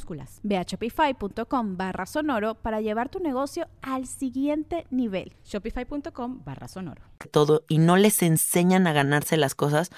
Ve 0.43 0.57
a 0.57 0.63
shopify.com 0.63 1.77
barra 1.77 2.05
sonoro 2.05 2.55
para 2.55 2.81
llevar 2.81 3.09
tu 3.09 3.19
negocio 3.19 3.67
al 3.81 4.07
siguiente 4.07 4.85
nivel. 4.89 5.33
Shopify.com 5.45 6.41
barra 6.43 6.67
sonoro. 6.67 7.01
Todo 7.31 7.63
y 7.67 7.77
no 7.77 7.97
les 7.97 8.21
enseñan 8.23 8.87
a 8.87 8.93
ganarse 8.93 9.37
las 9.37 9.55
cosas 9.55 9.91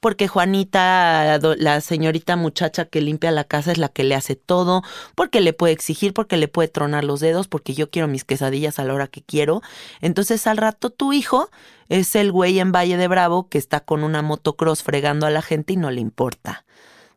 porque 0.00 0.28
Juanita, 0.28 1.38
la 1.58 1.80
señorita 1.80 2.36
muchacha 2.36 2.84
que 2.84 3.00
limpia 3.00 3.30
la 3.30 3.44
casa 3.44 3.72
es 3.72 3.78
la 3.78 3.88
que 3.88 4.04
le 4.04 4.14
hace 4.14 4.36
todo, 4.36 4.82
porque 5.14 5.40
le 5.40 5.52
puede 5.52 5.72
exigir, 5.72 6.14
porque 6.14 6.36
le 6.36 6.48
puede 6.48 6.68
tronar 6.68 7.04
los 7.04 7.20
dedos, 7.20 7.48
porque 7.48 7.74
yo 7.74 7.90
quiero 7.90 8.08
mis 8.08 8.24
quesadillas 8.24 8.78
a 8.78 8.84
la 8.84 8.94
hora 8.94 9.08
que 9.08 9.22
quiero. 9.22 9.60
Entonces 10.00 10.46
al 10.46 10.56
rato 10.56 10.90
tu 10.90 11.12
hijo 11.12 11.50
es 11.88 12.14
el 12.14 12.30
güey 12.32 12.60
en 12.60 12.72
Valle 12.72 12.96
de 12.96 13.08
Bravo 13.08 13.48
que 13.48 13.58
está 13.58 13.80
con 13.80 14.04
una 14.04 14.22
motocross 14.22 14.82
fregando 14.82 15.26
a 15.26 15.30
la 15.30 15.42
gente 15.42 15.72
y 15.72 15.76
no 15.76 15.90
le 15.90 16.00
importa 16.00 16.64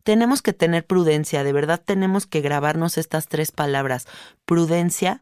tenemos 0.03 0.41
que 0.41 0.53
tener 0.53 0.85
prudencia, 0.85 1.43
de 1.43 1.53
verdad 1.53 1.81
tenemos 1.83 2.25
que 2.25 2.41
grabarnos 2.41 2.97
estas 2.97 3.27
tres 3.27 3.51
palabras, 3.51 4.07
prudencia, 4.45 5.21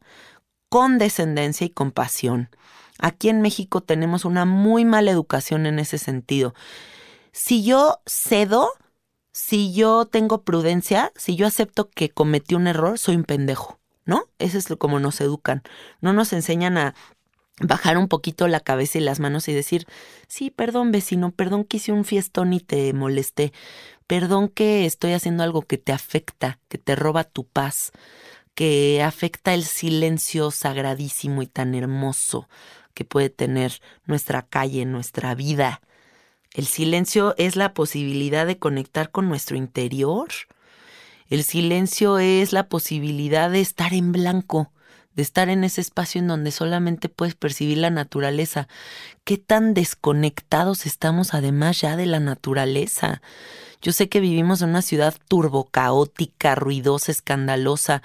condescendencia 0.69 1.65
y 1.65 1.69
compasión. 1.69 2.49
Aquí 2.99 3.29
en 3.29 3.41
México 3.41 3.81
tenemos 3.81 4.25
una 4.25 4.45
muy 4.45 4.85
mala 4.85 5.11
educación 5.11 5.65
en 5.65 5.79
ese 5.79 5.97
sentido. 5.97 6.53
Si 7.31 7.63
yo 7.63 7.99
cedo, 8.05 8.71
si 9.31 9.73
yo 9.73 10.05
tengo 10.05 10.43
prudencia, 10.43 11.11
si 11.15 11.35
yo 11.35 11.47
acepto 11.47 11.89
que 11.89 12.09
cometí 12.09 12.55
un 12.55 12.67
error, 12.67 12.99
soy 12.99 13.15
un 13.15 13.23
pendejo, 13.23 13.79
¿no? 14.05 14.25
Eso 14.37 14.57
es 14.57 14.67
como 14.77 14.99
nos 14.99 15.21
educan. 15.21 15.63
No 16.01 16.11
nos 16.11 16.33
enseñan 16.33 16.77
a 16.77 16.95
bajar 17.61 17.97
un 17.97 18.07
poquito 18.07 18.47
la 18.47 18.59
cabeza 18.59 18.97
y 18.97 19.01
las 19.01 19.19
manos 19.19 19.47
y 19.47 19.53
decir, 19.53 19.85
sí, 20.27 20.49
perdón 20.49 20.91
vecino, 20.91 21.31
perdón 21.31 21.63
que 21.63 21.77
hice 21.77 21.91
un 21.91 22.05
fiestón 22.05 22.53
y 22.53 22.59
te 22.59 22.93
molesté, 22.93 23.53
perdón 24.09 24.49
que 24.49 24.87
estoy 24.87 25.13
haciendo 25.13 25.43
algo 25.43 25.61
que 25.61 25.77
te 25.77 25.91
afecta, 25.91 26.57
que 26.67 26.79
te 26.79 26.95
roba 26.95 27.25
tu 27.25 27.45
paz, 27.45 27.91
que 28.55 29.03
afecta 29.03 29.53
el 29.53 29.63
silencio 29.63 30.49
sagradísimo 30.49 31.43
y 31.43 31.45
tan 31.45 31.75
hermoso 31.75 32.49
que 32.95 33.05
puede 33.05 33.29
tener 33.29 33.83
nuestra 34.07 34.41
calle, 34.41 34.83
nuestra 34.85 35.35
vida. 35.35 35.81
El 36.55 36.65
silencio 36.65 37.35
es 37.37 37.55
la 37.55 37.75
posibilidad 37.75 38.47
de 38.47 38.57
conectar 38.57 39.11
con 39.11 39.29
nuestro 39.29 39.57
interior. 39.57 40.29
El 41.29 41.43
silencio 41.43 42.17
es 42.17 42.51
la 42.51 42.67
posibilidad 42.67 43.51
de 43.51 43.61
estar 43.61 43.93
en 43.93 44.11
blanco, 44.11 44.71
de 45.19 45.23
estar 45.23 45.49
en 45.49 45.65
ese 45.65 45.81
espacio 45.81 46.21
en 46.21 46.29
donde 46.29 46.49
solamente 46.49 47.09
puedes 47.09 47.35
percibir 47.35 47.77
la 47.79 47.89
naturaleza. 47.89 48.69
¿Qué 49.25 49.37
tan 49.37 49.73
desconectados 49.73 50.85
estamos 50.85 51.33
además 51.33 51.81
ya 51.81 51.97
de 51.97 52.05
la 52.05 52.21
naturaleza? 52.21 53.21
Yo 53.81 53.91
sé 53.91 54.07
que 54.07 54.21
vivimos 54.21 54.61
en 54.61 54.69
una 54.69 54.81
ciudad 54.81 55.13
turbocaótica, 55.27 56.55
ruidosa, 56.55 57.11
escandalosa, 57.11 58.01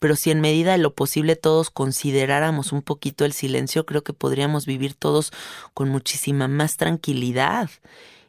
pero 0.00 0.16
si 0.16 0.32
en 0.32 0.40
medida 0.40 0.72
de 0.72 0.78
lo 0.78 0.92
posible 0.92 1.36
todos 1.36 1.70
consideráramos 1.70 2.72
un 2.72 2.82
poquito 2.82 3.24
el 3.24 3.32
silencio, 3.32 3.86
creo 3.86 4.02
que 4.02 4.12
podríamos 4.12 4.66
vivir 4.66 4.94
todos 4.94 5.30
con 5.72 5.88
muchísima 5.88 6.48
más 6.48 6.78
tranquilidad 6.78 7.70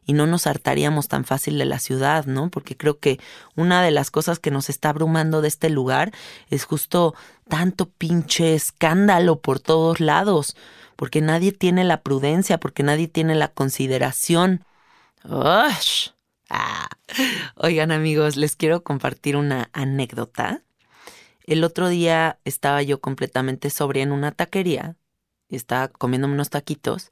y 0.08 0.14
no 0.14 0.26
nos 0.26 0.48
hartaríamos 0.48 1.10
tan 1.10 1.26
fácil 1.26 1.60
de 1.60 1.66
la 1.66 1.80
ciudad, 1.80 2.26
¿no? 2.26 2.50
Porque 2.50 2.76
creo 2.76 2.98
que 2.98 3.20
una 3.56 3.84
de 3.84 3.92
las 3.92 4.10
cosas 4.10 4.40
que 4.40 4.52
nos 4.52 4.70
está 4.70 4.90
abrumando 4.90 5.42
de 5.42 5.50
este 5.50 5.70
lugar 5.70 6.14
es 6.50 6.64
justo 6.64 7.14
tanto 7.50 7.90
pinche 7.90 8.56
escándalo 8.56 9.42
por 9.42 9.60
todos 9.60 10.00
lados, 10.00 10.56
porque 10.96 11.22
nadie 11.22 11.52
tiene 11.52 11.84
la 11.84 12.02
prudencia, 12.02 12.58
porque 12.58 12.84
nadie 12.84 13.10
tiene 13.10 13.36
la 13.36 13.50
consideración. 13.50 14.64
¡Ush! 15.26 16.12
Ah. 16.50 16.88
Oigan 17.56 17.92
amigos, 17.92 18.38
les 18.38 18.56
quiero 18.56 18.84
compartir 18.84 19.36
una 19.36 19.70
anécdota. 19.74 20.64
El 21.44 21.66
otro 21.66 21.90
día 21.90 22.40
estaba 22.46 22.82
yo 22.82 23.02
completamente 23.02 23.70
sobria 23.70 24.04
en 24.04 24.14
una 24.14 24.32
taquería, 24.32 24.96
estaba 25.50 25.90
comiéndome 25.90 26.34
unos 26.34 26.50
taquitos 26.50 27.12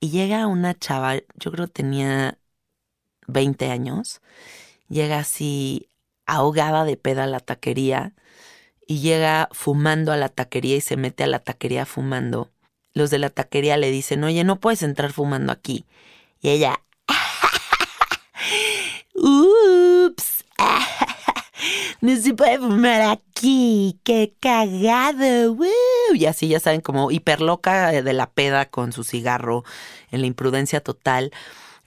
y 0.00 0.10
llega 0.10 0.46
una 0.46 0.78
chava, 0.78 1.16
yo 1.34 1.52
creo 1.52 1.68
tenía 1.68 2.38
20 3.26 3.70
años, 3.70 4.20
llega 4.88 5.18
así 5.18 5.88
ahogada 6.26 6.84
de 6.84 6.96
peda 6.96 7.24
a 7.24 7.26
la 7.26 7.40
taquería 7.40 8.14
y 8.86 9.00
llega 9.00 9.48
fumando 9.52 10.12
a 10.12 10.16
la 10.16 10.28
taquería 10.30 10.76
y 10.76 10.80
se 10.80 10.96
mete 10.96 11.24
a 11.24 11.28
la 11.28 11.40
taquería 11.40 11.86
fumando. 11.86 12.50
Los 12.92 13.10
de 13.10 13.18
la 13.18 13.30
taquería 13.30 13.76
le 13.76 13.90
dicen, 13.90 14.24
oye, 14.24 14.42
no 14.44 14.58
puedes 14.60 14.82
entrar 14.82 15.12
fumando 15.12 15.52
aquí. 15.52 15.84
Y 16.40 16.50
ella, 16.50 16.82
Ups. 19.14 19.46
No 22.00 22.16
se 22.16 22.34
puede 22.34 22.58
fumar 22.58 23.02
aquí. 23.02 23.98
Qué 24.04 24.34
cagado. 24.40 25.56
Y 26.14 26.24
así 26.24 26.48
ya 26.48 26.60
saben, 26.60 26.80
como 26.80 27.10
hiperloca 27.10 27.92
de 27.92 28.12
la 28.12 28.30
peda 28.30 28.66
con 28.66 28.92
su 28.92 29.04
cigarro, 29.04 29.64
en 30.10 30.22
la 30.22 30.26
imprudencia 30.26 30.80
total. 30.80 31.30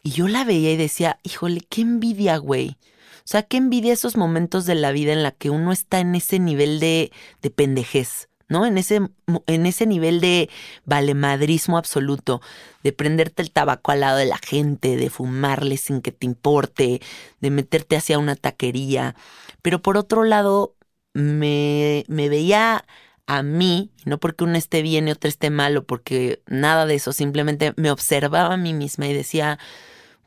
Y 0.03 0.11
yo 0.11 0.27
la 0.27 0.43
veía 0.43 0.71
y 0.71 0.77
decía, 0.77 1.19
híjole, 1.23 1.61
qué 1.67 1.81
envidia, 1.81 2.37
güey. 2.37 2.77
O 3.19 3.25
sea, 3.25 3.43
qué 3.43 3.57
envidia 3.57 3.93
esos 3.93 4.17
momentos 4.17 4.65
de 4.65 4.75
la 4.75 4.91
vida 4.91 5.13
en 5.13 5.23
la 5.23 5.31
que 5.31 5.49
uno 5.49 5.71
está 5.71 5.99
en 5.99 6.13
ese 6.13 6.39
nivel 6.39 6.79
de, 6.79 7.11
de 7.41 7.49
pendejez. 7.49 8.27
¿no? 8.49 8.65
En 8.65 8.77
ese, 8.77 9.01
en 9.47 9.65
ese 9.65 9.87
nivel 9.87 10.21
de 10.21 10.49
valemadrismo 10.85 11.77
absoluto, 11.77 12.41
de 12.83 12.91
prenderte 12.91 13.41
el 13.41 13.51
tabaco 13.51 13.91
al 13.91 14.01
lado 14.01 14.17
de 14.17 14.25
la 14.25 14.37
gente, 14.37 14.95
de 14.95 15.09
fumarle 15.09 15.77
sin 15.77 16.01
que 16.01 16.11
te 16.11 16.25
importe, 16.27 17.01
de 17.39 17.49
meterte 17.49 17.95
hacia 17.95 18.19
una 18.19 18.35
taquería. 18.35 19.15
Pero 19.63 19.81
por 19.81 19.97
otro 19.97 20.23
lado, 20.23 20.75
me, 21.13 22.05
me 22.07 22.29
veía 22.29 22.85
a 23.25 23.41
mí, 23.41 23.91
no 24.05 24.19
porque 24.19 24.43
uno 24.43 24.57
esté 24.57 24.83
bien 24.83 25.07
y 25.07 25.11
otro 25.11 25.29
esté 25.29 25.49
malo, 25.49 25.85
porque 25.85 26.43
nada 26.45 26.85
de 26.85 26.95
eso, 26.95 27.13
simplemente 27.13 27.73
me 27.77 27.89
observaba 27.89 28.53
a 28.53 28.57
mí 28.57 28.73
misma 28.73 29.07
y 29.07 29.13
decía, 29.13 29.57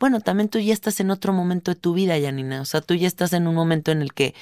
bueno, 0.01 0.21
también 0.21 0.49
tú 0.49 0.59
ya 0.59 0.73
estás 0.73 1.01
en 1.01 1.11
otro 1.11 1.33
momento 1.33 1.71
de 1.73 1.81
tu 1.81 1.95
vida, 1.95 2.21
Janina, 2.21 2.61
o 2.61 2.65
sea, 2.65 2.81
tú 2.81 2.95
ya 2.95 3.07
estás 3.07 3.33
en 3.33 3.47
un 3.47 3.55
momento 3.55 3.93
en 3.93 4.03
el 4.03 4.13
que 4.13 4.35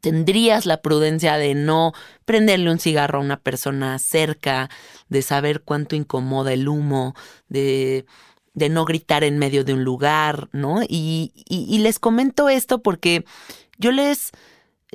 tendrías 0.00 0.66
la 0.66 0.82
prudencia 0.82 1.36
de 1.36 1.54
no 1.54 1.92
prenderle 2.24 2.70
un 2.70 2.78
cigarro 2.78 3.18
a 3.18 3.22
una 3.22 3.38
persona 3.38 3.98
cerca, 3.98 4.68
de 5.08 5.22
saber 5.22 5.62
cuánto 5.62 5.94
incomoda 5.96 6.52
el 6.52 6.68
humo, 6.68 7.14
de, 7.48 8.06
de 8.54 8.68
no 8.68 8.84
gritar 8.84 9.22
en 9.22 9.38
medio 9.38 9.64
de 9.64 9.74
un 9.74 9.84
lugar, 9.84 10.48
¿no? 10.52 10.82
Y, 10.82 11.32
y, 11.48 11.78
les 11.78 11.98
comento 11.98 12.48
esto 12.48 12.82
porque 12.82 13.24
yo 13.78 13.92
les, 13.92 14.32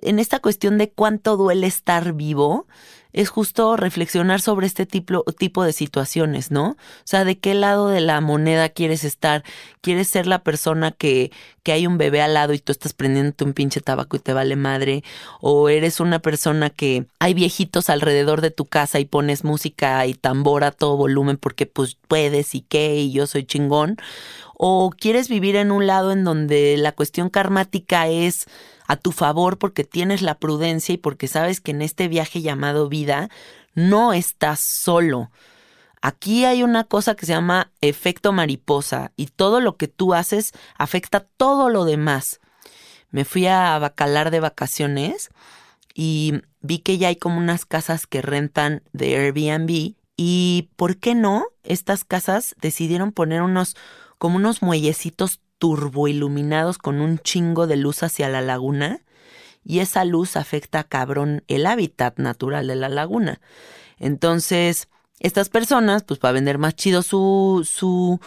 en 0.02 0.20
esta 0.20 0.40
cuestión 0.40 0.78
de 0.78 0.92
cuánto 0.92 1.38
duele 1.38 1.68
estar 1.68 2.14
vivo, 2.14 2.68
es 3.14 3.30
justo 3.30 3.76
reflexionar 3.76 4.42
sobre 4.42 4.68
este 4.68 4.86
tipo, 4.86 5.24
tipo 5.38 5.64
de 5.64 5.74
situaciones, 5.74 6.52
¿no? 6.52 6.70
O 6.72 6.78
sea, 7.04 7.26
¿de 7.26 7.38
qué 7.38 7.54
lado 7.54 7.90
de 7.90 8.00
la 8.00 8.22
moneda 8.22 8.70
quieres 8.70 9.04
estar? 9.04 9.44
¿Quieres 9.82 10.08
ser 10.08 10.28
la 10.28 10.44
persona 10.44 10.92
que, 10.92 11.32
que 11.64 11.74
hay 11.74 11.88
un 11.88 11.98
bebé 11.98 12.22
al 12.22 12.34
lado 12.34 12.54
y 12.54 12.60
tú 12.60 12.72
estás 12.72 12.94
prendiéndote 12.94 13.44
un 13.44 13.54
pinche 13.54 13.82
tabaco 13.82 14.16
y 14.16 14.20
te 14.20 14.34
vale 14.34 14.56
madre? 14.56 15.04
¿O 15.42 15.68
eres 15.70 16.00
una 16.00 16.20
persona 16.20 16.70
que 16.70 17.06
hay 17.20 17.34
viejitos 17.34 17.90
alrededor 17.90 18.42
de 18.42 18.52
tu 18.52 18.66
casa 18.66 19.00
y 19.00 19.06
pones 19.06 19.44
música 19.44 20.06
y 20.06 20.14
tambor 20.14 20.64
a 20.64 20.72
todo 20.72 20.96
volumen 20.96 21.38
porque 21.38 21.66
pues 21.66 21.98
puedes 22.08 22.56
y 22.56 22.62
qué 22.62 22.96
y 22.96 23.12
yo 23.12 23.28
soy 23.28 23.44
chingón? 23.44 23.98
¿O 24.64 24.92
quieres 24.92 25.28
vivir 25.28 25.56
en 25.56 25.72
un 25.72 25.88
lado 25.88 26.12
en 26.12 26.24
donde 26.24 26.78
la 26.78 26.92
cuestión 26.92 27.32
karmática 27.32 28.08
es 28.08 28.46
a 28.86 28.96
tu 28.96 29.12
favor 29.12 29.58
porque 29.58 29.84
tienes 29.84 30.22
la 30.22 30.38
prudencia 30.38 30.94
y 30.94 30.98
porque 31.00 31.28
sabes 31.28 31.62
que 31.62 31.72
en 31.72 31.82
este 31.82 32.08
viaje 32.08 32.44
llamado 32.44 32.88
vida 32.88 33.30
no 33.74 34.14
estás 34.14 34.60
solo. 34.60 35.32
Aquí 36.00 36.46
hay 36.46 36.62
una 36.62 36.84
cosa 36.84 37.16
que 37.16 37.26
se 37.26 37.32
llama 37.32 37.72
efecto 37.82 38.34
mariposa 38.34 39.14
y 39.16 39.26
todo 39.26 39.62
lo 39.62 39.78
que 39.78 39.88
tú 39.88 40.14
haces 40.14 40.52
afecta 40.78 41.22
todo 41.38 41.70
lo 41.70 41.84
demás. 41.84 42.40
Me 43.10 43.26
fui 43.26 43.48
a 43.48 43.80
Bacalar 43.80 44.30
de 44.30 44.42
vacaciones 44.42 45.32
y 45.96 46.34
vi 46.60 46.78
que 46.78 47.00
ya 47.00 47.08
hay 47.08 47.16
como 47.16 47.40
unas 47.40 47.66
casas 47.66 48.06
que 48.06 48.22
rentan 48.22 48.84
de 48.94 49.16
Airbnb 49.16 49.96
y 50.18 50.70
¿por 50.76 50.98
qué 50.98 51.16
no? 51.16 51.46
Estas 51.64 52.04
casas 52.04 52.54
decidieron 52.62 53.12
poner 53.12 53.42
unos 53.42 53.76
como 54.22 54.36
unos 54.36 54.62
muellecitos 54.62 55.40
turboiluminados 55.58 56.78
con 56.78 57.02
un 57.02 57.18
chingo 57.18 57.66
de 57.66 57.76
luz 57.76 58.04
hacia 58.04 58.30
la 58.30 58.42
laguna 58.42 59.02
y 59.64 59.80
esa 59.80 60.06
luz 60.06 60.36
afecta 60.36 60.84
cabrón 60.84 61.44
el 61.48 61.66
hábitat 61.66 62.20
natural 62.20 62.68
de 62.68 62.76
la 62.76 62.88
laguna. 62.88 63.42
Entonces, 63.98 64.90
estas 65.18 65.50
personas, 65.50 66.04
pues 66.04 66.20
para 66.20 66.34
vender 66.34 66.60
más 66.60 66.76
chido 66.76 67.02
su, 67.02 67.68
su, 67.68 68.20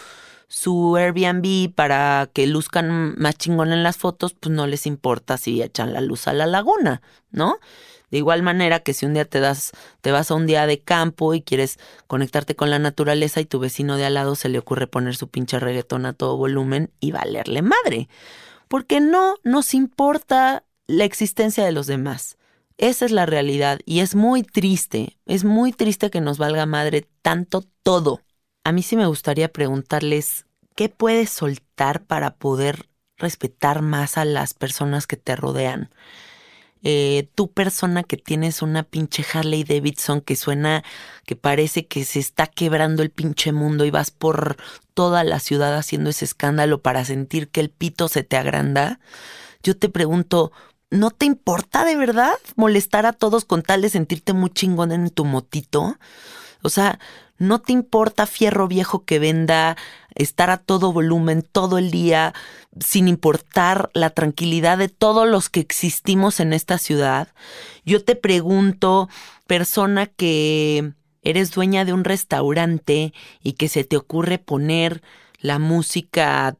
su 0.54 0.96
Airbnb 0.96 1.74
para 1.74 2.30
que 2.32 2.46
luzcan 2.46 3.16
más 3.18 3.36
chingón 3.36 3.72
en 3.72 3.82
las 3.82 3.96
fotos, 3.96 4.34
pues 4.34 4.54
no 4.54 4.68
les 4.68 4.86
importa 4.86 5.36
si 5.36 5.60
echan 5.60 5.92
la 5.92 6.00
luz 6.00 6.28
a 6.28 6.32
la 6.32 6.46
laguna, 6.46 7.02
¿no? 7.32 7.58
De 8.12 8.18
igual 8.18 8.44
manera 8.44 8.78
que 8.78 8.94
si 8.94 9.04
un 9.04 9.14
día 9.14 9.24
te 9.24 9.40
das, 9.40 9.72
te 10.00 10.12
vas 10.12 10.30
a 10.30 10.34
un 10.36 10.46
día 10.46 10.68
de 10.68 10.78
campo 10.78 11.34
y 11.34 11.42
quieres 11.42 11.80
conectarte 12.06 12.54
con 12.54 12.70
la 12.70 12.78
naturaleza 12.78 13.40
y 13.40 13.46
tu 13.46 13.58
vecino 13.58 13.96
de 13.96 14.04
al 14.04 14.14
lado 14.14 14.36
se 14.36 14.48
le 14.48 14.60
ocurre 14.60 14.86
poner 14.86 15.16
su 15.16 15.26
pinche 15.26 15.58
reggaetón 15.58 16.06
a 16.06 16.12
todo 16.12 16.36
volumen 16.36 16.92
y 17.00 17.10
valerle 17.10 17.60
madre. 17.60 18.08
Porque 18.68 19.00
no 19.00 19.34
nos 19.42 19.74
importa 19.74 20.62
la 20.86 21.02
existencia 21.04 21.64
de 21.64 21.72
los 21.72 21.88
demás. 21.88 22.38
Esa 22.78 23.06
es 23.06 23.10
la 23.10 23.26
realidad 23.26 23.80
y 23.86 24.00
es 24.00 24.14
muy 24.14 24.44
triste, 24.44 25.18
es 25.26 25.42
muy 25.42 25.72
triste 25.72 26.10
que 26.10 26.20
nos 26.20 26.38
valga 26.38 26.64
madre 26.64 27.08
tanto 27.22 27.64
todo. 27.82 28.20
A 28.64 28.72
mí 28.72 28.82
sí 28.82 28.96
me 28.96 29.06
gustaría 29.06 29.52
preguntarles, 29.52 30.46
¿qué 30.74 30.88
puedes 30.88 31.30
soltar 31.30 32.04
para 32.04 32.36
poder 32.36 32.88
respetar 33.18 33.82
más 33.82 34.18
a 34.18 34.24
las 34.24 34.54
personas 34.54 35.06
que 35.06 35.16
te 35.16 35.36
rodean? 35.36 35.90
eh, 36.84 37.28
tú 37.34 37.50
persona 37.50 38.02
que 38.04 38.18
tienes 38.18 38.60
una 38.60 38.82
pinche 38.82 39.24
Harley 39.32 39.64
Davidson 39.64 40.20
que 40.20 40.36
suena, 40.36 40.84
que 41.24 41.34
parece 41.34 41.86
que 41.86 42.04
se 42.04 42.20
está 42.20 42.46
quebrando 42.46 43.02
el 43.02 43.10
pinche 43.10 43.52
mundo 43.52 43.86
y 43.86 43.90
vas 43.90 44.10
por 44.10 44.58
toda 44.92 45.24
la 45.24 45.40
ciudad 45.40 45.76
haciendo 45.76 46.10
ese 46.10 46.26
escándalo 46.26 46.82
para 46.82 47.04
sentir 47.06 47.48
que 47.48 47.60
el 47.60 47.70
pito 47.70 48.08
se 48.08 48.22
te 48.22 48.36
agranda, 48.36 49.00
yo 49.62 49.76
te 49.76 49.88
pregunto, 49.88 50.52
¿no 50.90 51.10
te 51.10 51.24
importa 51.26 51.84
de 51.84 51.96
verdad 51.96 52.34
molestar 52.54 53.06
a 53.06 53.14
todos 53.14 53.46
con 53.46 53.62
tal 53.62 53.80
de 53.80 53.88
sentirte 53.88 54.34
muy 54.34 54.50
chingón 54.50 54.92
en 54.92 55.08
tu 55.08 55.24
motito? 55.24 55.96
O 56.62 56.68
sea, 56.68 56.98
¿no 57.38 57.60
te 57.60 57.72
importa 57.72 58.26
fierro 58.26 58.68
viejo 58.68 59.04
que 59.04 59.18
venda 59.18 59.76
estar 60.14 60.50
a 60.50 60.58
todo 60.58 60.92
volumen 60.92 61.42
todo 61.42 61.78
el 61.78 61.90
día, 61.90 62.34
sin 62.80 63.08
importar 63.08 63.90
la 63.94 64.10
tranquilidad 64.10 64.78
de 64.78 64.88
todos 64.88 65.28
los 65.28 65.48
que 65.48 65.60
existimos 65.60 66.40
en 66.40 66.52
esta 66.52 66.78
ciudad. 66.78 67.28
Yo 67.84 68.04
te 68.04 68.16
pregunto, 68.16 69.08
persona 69.46 70.06
que 70.06 70.92
eres 71.22 71.50
dueña 71.50 71.84
de 71.84 71.92
un 71.92 72.04
restaurante 72.04 73.12
y 73.42 73.54
que 73.54 73.68
se 73.68 73.84
te 73.84 73.96
ocurre 73.96 74.38
poner 74.38 75.02
la 75.38 75.58
música 75.58 76.56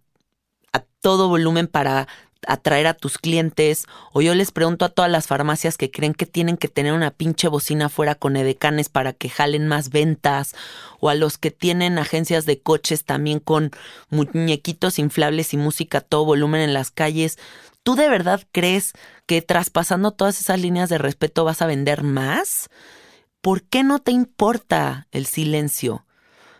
a 0.73 0.81
todo 1.01 1.29
volumen 1.29 1.69
para 1.69 2.09
atraer 2.49 2.87
a 2.87 2.95
tus 2.95 3.19
clientes, 3.19 3.87
o 4.13 4.23
yo 4.23 4.35
les 4.35 4.53
pregunto 4.53 4.85
a 4.85 4.89
todas 4.89 5.11
las 5.11 5.27
farmacias 5.27 5.77
que 5.77 5.91
creen 5.91 6.15
que 6.15 6.27
tienen 6.27 6.57
que 6.57 6.69
tener 6.69 6.93
una 6.93 7.11
pinche 7.11 7.49
bocina 7.49 7.89
fuera 7.89 8.15
con 8.15 8.37
edecanes 8.37 8.89
para 8.89 9.13
que 9.13 9.29
jalen 9.29 9.69
más 9.69 9.91
ventas, 9.91 10.55
o 11.01 11.09
a 11.09 11.15
los 11.15 11.39
que 11.39 11.51
tienen 11.51 11.99
agencias 11.99 12.47
de 12.47 12.61
coches 12.61 13.05
también 13.05 13.41
con 13.41 13.71
muñequitos 14.11 14.99
inflables 14.99 15.53
y 15.55 15.57
música 15.57 15.99
a 15.99 16.01
todo 16.03 16.25
volumen 16.25 16.61
en 16.61 16.75
las 16.75 16.91
calles. 16.91 17.39
¿Tú 17.83 17.97
de 17.97 18.09
verdad 18.09 18.43
crees 18.51 18.93
que 19.27 19.43
traspasando 19.43 20.13
todas 20.13 20.41
esas 20.41 20.59
líneas 20.61 20.89
de 20.89 20.99
respeto 20.99 21.45
vas 21.45 21.61
a 21.61 21.67
vender 21.67 22.03
más? 22.03 22.71
¿Por 23.41 23.63
qué 23.63 23.83
no 23.83 23.99
te 23.99 24.11
importa 24.11 25.07
el 25.11 25.27
silencio? 25.27 26.07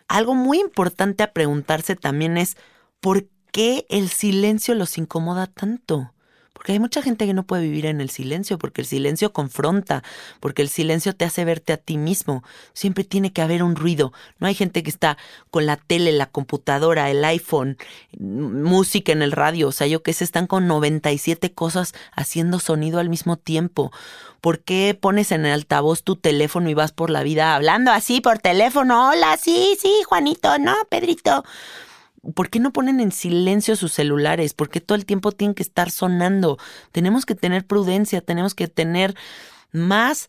Algo 0.07 0.35
muy 0.35 0.61
importante 0.61 1.23
a 1.23 1.33
preguntarse 1.33 1.97
también 1.97 2.37
es, 2.37 2.57
¿por 3.01 3.27
qué 3.55 3.87
el 3.89 4.09
silencio 4.09 4.75
los 4.75 4.99
incomoda 4.99 5.47
tanto? 5.47 6.11
Porque 6.53 6.73
hay 6.73 6.81
mucha 6.81 7.03
gente 7.03 7.25
que 7.25 7.35
no 7.35 7.45
puede 7.45 7.63
vivir 7.63 7.87
en 7.87 8.01
el 8.01 8.11
silencio, 8.11 8.59
porque 8.59 8.81
el 8.81 8.87
silencio 8.89 9.33
confronta, 9.33 10.03
porque 10.41 10.61
el 10.61 10.69
silencio 10.69 11.15
te 11.15 11.25
hace 11.25 11.45
verte 11.45 11.73
a 11.73 11.77
ti 11.77 11.97
mismo. 11.97 12.43
Siempre 12.73 13.05
tiene 13.05 13.33
que 13.33 13.43
haber 13.43 13.63
un 13.63 13.77
ruido. 13.77 14.13
No 14.41 14.49
hay 14.49 14.55
gente 14.55 14.83
que 14.83 14.91
está 14.91 15.19
con 15.51 15.67
la 15.67 15.77
tele, 15.77 16.11
la 16.11 16.27
computadora, 16.27 17.11
el 17.11 17.25
iPhone, 17.25 17.77
música 18.19 19.13
en 19.13 19.23
el 19.23 19.31
radio. 19.31 19.69
O 19.69 19.73
sea, 19.73 19.87
yo 19.87 20.03
que 20.03 20.13
sé, 20.15 20.25
están 20.25 20.49
con 20.49 20.67
97 20.67 21.53
cosas 21.53 21.95
haciendo 22.11 22.59
sonido 22.59 22.99
al 22.99 23.09
mismo 23.09 23.37
tiempo. 23.37 23.93
¿Por 24.41 24.59
qué 24.59 24.99
pones 25.01 25.31
en 25.31 25.47
el 25.47 25.53
altavoz 25.53 26.03
tu 26.03 26.17
teléfono 26.17 26.71
y 26.71 26.75
vas 26.75 26.91
por 26.91 27.11
la 27.11 27.23
vida 27.23 27.55
hablando 27.55 27.93
así 27.93 28.21
por 28.21 28.41
teléfono? 28.41 29.11
Hola, 29.11 29.37
sí, 29.37 29.77
sí, 29.81 29.93
Juanito, 30.09 30.59
no, 30.59 30.75
Pedrito. 30.91 31.45
¿Por 32.35 32.51
qué 32.51 32.61
no 32.61 32.73
ponen 32.73 33.01
en 33.01 33.13
silencio 33.13 33.77
sus 33.77 33.93
celulares? 33.93 34.55
¿Por 34.55 34.71
qué 34.71 34.81
todo 34.81 34.97
el 34.97 35.05
tiempo 35.05 35.33
tienen 35.33 35.55
que 35.55 35.63
estar 35.63 35.91
sonando? 35.91 36.59
Tenemos 36.93 37.27
que 37.27 37.35
tener 37.35 37.67
prudencia, 37.67 38.21
tenemos 38.21 38.55
que 38.55 38.69
tener 38.69 39.15
más 39.73 40.29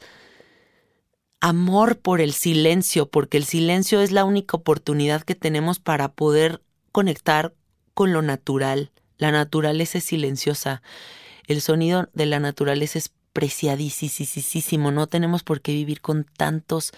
amor 1.40 2.00
por 2.00 2.22
el 2.22 2.34
silencio, 2.34 3.08
porque 3.08 3.38
el 3.38 3.46
silencio 3.46 4.02
es 4.02 4.12
la 4.12 4.26
única 4.26 4.58
oportunidad 4.58 5.22
que 5.22 5.36
tenemos 5.36 5.80
para 5.80 6.14
poder 6.14 6.62
conectar 6.92 7.54
con 7.94 8.14
lo 8.14 8.22
natural. 8.22 8.92
La 9.18 9.32
naturaleza 9.32 10.00
es 10.00 10.04
silenciosa. 10.06 10.82
El 11.48 11.62
sonido 11.62 12.10
de 12.14 12.26
la 12.26 12.40
naturaleza 12.40 12.98
es 12.98 13.12
preciadísimo. 13.34 14.92
No 14.92 15.08
tenemos 15.08 15.44
por 15.44 15.62
qué 15.62 15.74
vivir 15.74 16.02
con 16.02 16.26
tantos 16.38 16.92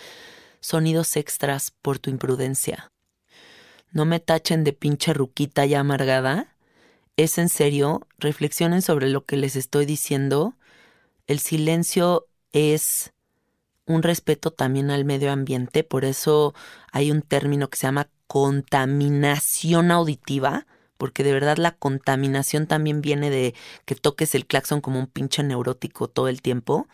sonidos 0.60 1.16
extras 1.18 1.74
por 1.82 2.00
tu 2.00 2.10
imprudencia. 2.10 2.92
No 3.98 4.06
me 4.06 4.20
tachen 4.20 4.64
de 4.64 4.74
pinche 4.74 5.12
ruquita 5.12 5.66
ya 5.66 5.80
amargada. 5.80 6.56
¿Es 7.16 7.40
en 7.40 7.50
serio? 7.50 8.06
Reflexionen 8.20 8.84
sobre 8.84 9.10
lo 9.10 9.26
que 9.26 9.38
les 9.38 9.56
estoy 9.56 9.88
diciendo. 9.88 10.54
El 11.26 11.40
silencio 11.40 12.28
es 12.52 13.12
un 13.88 14.04
respeto 14.04 14.52
también 14.52 14.92
al 14.92 15.04
medio 15.04 15.32
ambiente, 15.32 15.84
por 15.84 16.06
eso 16.06 16.54
hay 16.92 17.10
un 17.10 17.24
término 17.24 17.72
que 17.72 17.78
se 17.80 17.88
llama 17.88 18.08
contaminación 18.28 19.90
auditiva, 19.90 20.68
porque 21.00 21.24
de 21.24 21.34
verdad 21.34 21.58
la 21.58 21.72
contaminación 21.72 22.68
también 22.68 23.02
viene 23.02 23.32
de 23.32 23.56
que 23.86 23.96
toques 23.96 24.36
el 24.36 24.46
claxon 24.46 24.80
como 24.80 25.00
un 25.00 25.08
pinche 25.08 25.42
neurótico 25.42 26.08
todo 26.08 26.28
el 26.28 26.44
tiempo. 26.44 26.88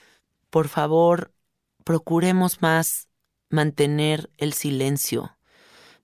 Por 0.49 0.69
favor, 0.69 1.33
procuremos 1.83 2.61
más 2.61 3.09
mantener 3.49 4.29
el 4.37 4.53
silencio 4.53 5.35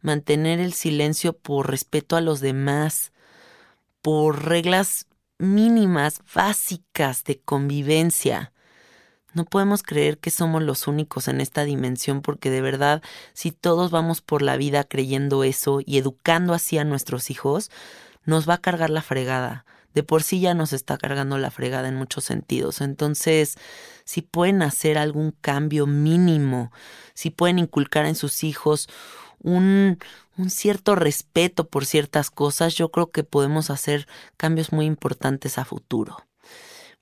mantener 0.02 0.60
el 0.60 0.74
silencio 0.74 1.34
por 1.34 1.70
respeto 1.70 2.16
a 2.16 2.22
los 2.22 2.40
demás, 2.40 3.12
por 4.02 4.46
reglas 4.46 5.08
mínimas, 5.38 6.22
básicas 6.34 7.24
de 7.24 7.40
convivencia. 7.40 8.52
No 9.34 9.46
podemos 9.46 9.84
creer 9.84 10.18
que 10.18 10.32
somos 10.32 10.64
los 10.64 10.88
únicos 10.88 11.28
en 11.28 11.40
esta 11.40 11.64
dimensión 11.64 12.22
porque 12.22 12.50
de 12.50 12.62
verdad, 12.62 13.02
si 13.34 13.52
todos 13.52 13.92
vamos 13.92 14.22
por 14.22 14.42
la 14.42 14.58
vida 14.58 14.84
creyendo 14.84 15.44
eso 15.44 15.80
y 15.86 15.98
educando 15.98 16.54
así 16.54 16.78
a 16.78 16.84
nuestros 16.84 17.30
hijos, 17.30 17.70
nos 18.26 18.50
va 18.50 18.56
a 18.56 18.62
cargar 18.62 18.90
la 18.90 19.02
fregada. 19.02 19.66
De 19.94 20.04
por 20.04 20.24
sí 20.24 20.40
ya 20.40 20.54
nos 20.54 20.74
está 20.74 20.98
cargando 20.98 21.38
la 21.38 21.52
fregada 21.52 21.88
en 21.88 21.96
muchos 21.96 22.24
sentidos. 22.24 22.82
Entonces, 22.82 23.58
si 24.04 24.22
pueden 24.22 24.62
hacer 24.62 24.98
algún 24.98 25.32
cambio 25.32 25.88
mínimo, 25.88 26.72
si 27.14 27.30
pueden 27.32 27.60
inculcar 27.60 28.06
en 28.06 28.16
sus 28.16 28.44
hijos 28.44 28.88
un, 29.42 30.00
un 30.38 30.50
cierto 30.50 30.96
respeto 30.96 31.68
por 31.68 31.86
ciertas 31.86 32.32
cosas, 32.32 32.76
yo 32.76 32.90
creo 32.90 33.12
que 33.12 33.24
podemos 33.24 33.70
hacer 33.70 34.08
cambios 34.38 34.72
muy 34.72 34.86
importantes 34.86 35.58
a 35.58 35.66
futuro. 35.66 36.18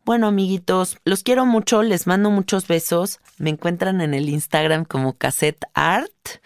Bueno, 0.05 0.27
amiguitos, 0.27 0.97
los 1.03 1.21
quiero 1.21 1.45
mucho, 1.45 1.83
les 1.83 2.07
mando 2.07 2.31
muchos 2.31 2.65
besos. 2.67 3.19
Me 3.37 3.49
encuentran 3.49 3.99
en 3.99 4.13
el 4.13 4.29
Instagram 4.29 4.85
como 4.85 5.11
Cassette 5.11 5.65
Art 5.73 6.39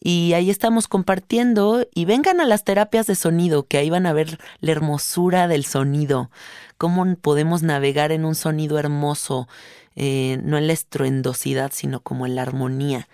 y 0.00 0.34
ahí 0.34 0.50
estamos 0.50 0.88
compartiendo 0.88 1.86
y 1.94 2.04
vengan 2.04 2.40
a 2.40 2.44
las 2.44 2.64
terapias 2.64 3.06
de 3.06 3.14
sonido, 3.14 3.66
que 3.66 3.78
ahí 3.78 3.90
van 3.90 4.06
a 4.06 4.12
ver 4.12 4.38
la 4.60 4.72
hermosura 4.72 5.48
del 5.48 5.64
sonido, 5.64 6.30
cómo 6.76 7.16
podemos 7.16 7.62
navegar 7.62 8.12
en 8.12 8.24
un 8.24 8.34
sonido 8.34 8.78
hermoso, 8.78 9.48
eh, 9.96 10.38
no 10.44 10.58
en 10.58 10.66
la 10.66 10.72
estruendosidad, 10.72 11.72
sino 11.74 12.00
como 12.00 12.26
en 12.26 12.36
la 12.36 12.42
armonía. 12.42 13.08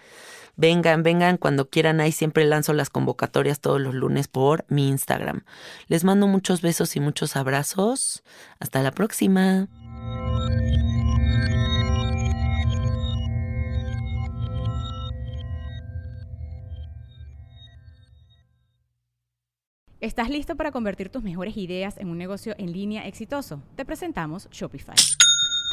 Vengan, 0.57 1.03
vengan 1.03 1.37
cuando 1.37 1.69
quieran, 1.69 2.01
ahí 2.01 2.13
siempre 2.13 2.45
lanzo 2.45 2.73
las 2.73 2.91
convocatorias 2.91 3.61
todos 3.61 3.81
los 3.81 3.95
lunes 3.95 4.29
por 4.29 4.65
mi 4.69 4.89
Instagram. 4.89 5.45
Les 5.89 6.05
mando 6.05 6.27
muchos 6.27 6.63
besos 6.63 6.95
y 6.97 7.01
muchos 7.01 7.37
abrazos. 7.37 8.23
Hasta 8.61 8.83
la 8.83 8.93
próxima. 8.93 9.69
¿Estás 20.05 20.29
listo 20.29 20.55
para 20.55 20.71
convertir 20.71 21.09
tus 21.09 21.23
mejores 21.23 21.57
ideas 21.57 21.97
en 21.97 22.11
un 22.11 22.19
negocio 22.19 22.55
en 22.59 22.73
línea 22.73 23.07
exitoso? 23.09 23.63
Te 23.75 23.87
presentamos 23.87 24.51
Shopify. 24.51 24.97